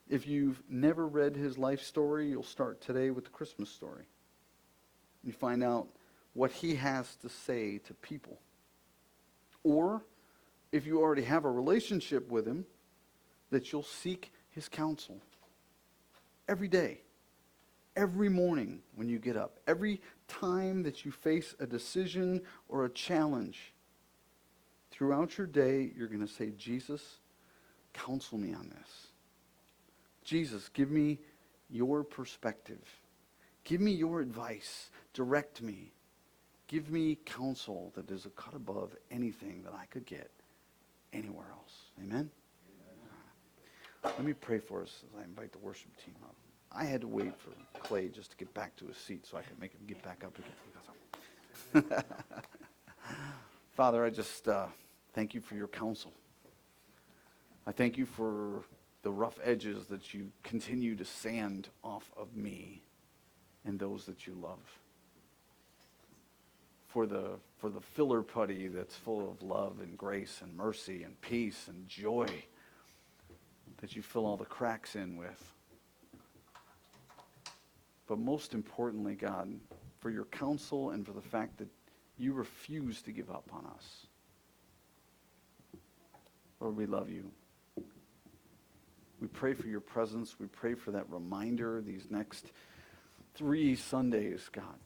If 0.08 0.28
you've 0.28 0.62
never 0.70 1.08
read 1.08 1.36
his 1.36 1.58
life 1.58 1.82
story, 1.82 2.30
you'll 2.30 2.44
start 2.44 2.80
today 2.80 3.10
with 3.10 3.26
the 3.26 3.32
Christmas 3.32 3.70
story. 3.70 4.06
You 5.24 5.34
find 5.34 5.64
out 5.64 5.88
what 6.34 6.52
he 6.52 6.76
has 6.76 7.16
to 7.18 7.30
say 7.30 7.80
to 7.80 7.94
people. 7.96 8.40
Or 9.64 10.04
if 10.72 10.86
you 10.86 11.02
already 11.02 11.24
have 11.24 11.44
a 11.46 11.52
relationship 11.52 12.30
with 12.30 12.46
him, 12.46 12.66
that 13.50 13.72
you'll 13.72 13.82
seek 13.82 14.32
his 14.52 14.70
counsel 14.70 15.22
every 16.48 16.68
day 16.68 17.02
every 17.96 18.30
morning 18.30 18.82
when 18.96 19.08
you 19.08 19.20
get 19.20 19.38
up, 19.38 19.60
every 19.68 20.02
time 20.28 20.84
that 20.84 21.06
you 21.06 21.12
face 21.12 21.56
a 21.60 21.66
decision 21.66 22.42
or 22.68 22.86
a 22.86 22.90
challenge, 22.90 23.74
throughout 24.92 25.38
your 25.38 25.48
day, 25.48 25.92
you're 25.96 26.08
going 26.08 26.26
to 26.26 26.32
say, 26.32 26.52
Jesus, 26.58 27.20
counsel 27.94 28.38
me 28.38 28.54
on 28.54 28.70
this. 28.70 29.08
Jesus, 30.24 30.70
give 30.70 30.92
me 30.92 31.20
your 31.70 32.04
perspective. 32.04 32.84
Give 33.64 33.82
me 33.82 33.92
your 33.92 34.22
advice. 34.22 34.90
Direct 35.14 35.62
me. 35.62 35.92
Give 36.68 36.90
me 36.90 37.18
counsel 37.26 37.92
that 37.96 38.10
is 38.10 38.26
a 38.26 38.30
cut 38.30 38.56
above 38.56 38.96
anything 39.12 39.62
that 39.64 39.74
I 39.74 39.86
could 39.86 40.06
get 40.06 40.32
anywhere 41.14 41.46
else. 41.52 41.74
Amen? 42.00 42.30
Amen. 44.04 44.16
Let 44.18 44.24
me 44.24 44.34
pray 44.34 44.60
for 44.60 44.82
us 44.82 45.04
as 45.08 45.20
I 45.20 45.24
invite 45.24 45.52
the 45.52 45.60
worship 45.60 45.92
team 46.04 46.16
up. 46.24 46.36
I 46.76 46.84
had 46.84 47.02
to 47.02 47.08
wait 47.08 47.34
for 47.40 47.52
Clay 47.80 48.10
just 48.10 48.32
to 48.32 48.38
get 48.38 48.54
back 48.54 48.76
to 48.78 48.86
his 48.86 48.98
seat 48.98 49.26
so 49.26 49.38
I 49.38 49.42
could 49.42 49.60
make 49.60 49.72
him 49.72 49.80
get 49.88 50.04
back 50.04 50.26
up 50.26 50.38
again. 51.74 51.86
Father, 53.72 54.04
I 54.04 54.10
just 54.10 54.48
uh, 54.50 54.68
thank 55.14 55.34
you 55.34 55.40
for 55.40 55.56
your 55.56 55.70
counsel. 55.70 56.12
I 57.66 57.72
thank 57.72 57.98
you 57.98 58.06
for 58.06 58.64
the 59.04 59.12
rough 59.12 59.40
edges 59.44 59.86
that 59.86 60.14
you 60.14 60.32
continue 60.44 60.96
to 60.96 61.06
sand 61.06 61.70
off 61.84 62.12
of 62.18 62.36
me 62.36 62.84
and 63.64 63.80
those 63.80 64.06
that 64.06 64.28
you 64.28 64.34
love. 64.34 64.80
For 66.88 67.06
the, 67.06 67.32
for 67.58 67.70
the 67.70 67.82
filler 67.82 68.22
putty 68.22 68.68
that's 68.68 68.96
full 68.96 69.30
of 69.30 69.42
love 69.42 69.80
and 69.82 69.98
grace 69.98 70.40
and 70.42 70.56
mercy 70.56 71.04
and 71.04 71.20
peace 71.22 71.68
and 71.68 71.88
joy 71.88 72.28
that 73.78 73.96
you 73.96 74.02
fill 74.02 74.26
all 74.26 74.38
the 74.38 74.46
cracks 74.46 74.96
in 74.96 75.16
with. 75.18 75.55
But 78.08 78.20
most 78.20 78.54
importantly, 78.54 79.16
God, 79.16 79.54
for 80.00 80.10
your 80.10 80.26
counsel 80.26 80.92
and 80.92 81.06
for 81.06 81.14
the 81.14 81.22
fact 81.22 81.58
that 81.58 81.68
you 82.18 82.34
refuse 82.34 83.02
to 83.04 83.12
give 83.12 83.30
up 83.30 83.50
on 83.52 83.66
us. 83.66 84.08
Lord, 86.60 86.78
we 86.78 86.86
love 86.86 87.10
you. 87.10 87.32
We 89.20 89.28
pray 89.28 89.54
for 89.54 89.68
your 89.68 89.80
presence. 89.80 90.36
We 90.40 90.48
pray 90.48 90.76
for 90.76 90.92
that 90.92 91.10
reminder 91.10 91.82
these 91.82 92.08
next 92.10 92.52
three 93.34 93.76
Sundays, 93.76 94.50
God, 94.52 94.80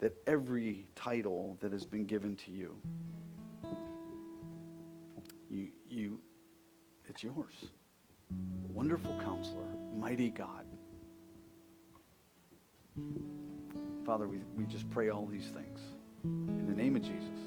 that 0.00 0.14
every 0.26 0.86
title 0.94 1.56
that 1.60 1.72
has 1.72 1.84
been 1.84 2.04
given 2.04 2.36
to 2.36 2.50
you, 2.50 2.76
you, 5.50 5.68
you, 5.88 6.20
it's 7.08 7.22
yours. 7.22 7.54
Wonderful 8.72 9.18
counselor, 9.24 9.66
mighty 9.96 10.30
God. 10.30 10.66
Father, 14.04 14.28
we, 14.28 14.38
we 14.56 14.64
just 14.66 14.88
pray 14.90 15.10
all 15.10 15.26
these 15.26 15.48
things. 15.48 15.80
In 16.24 16.66
the 16.66 16.74
name 16.74 16.96
of 16.96 17.02
Jesus. 17.02 17.45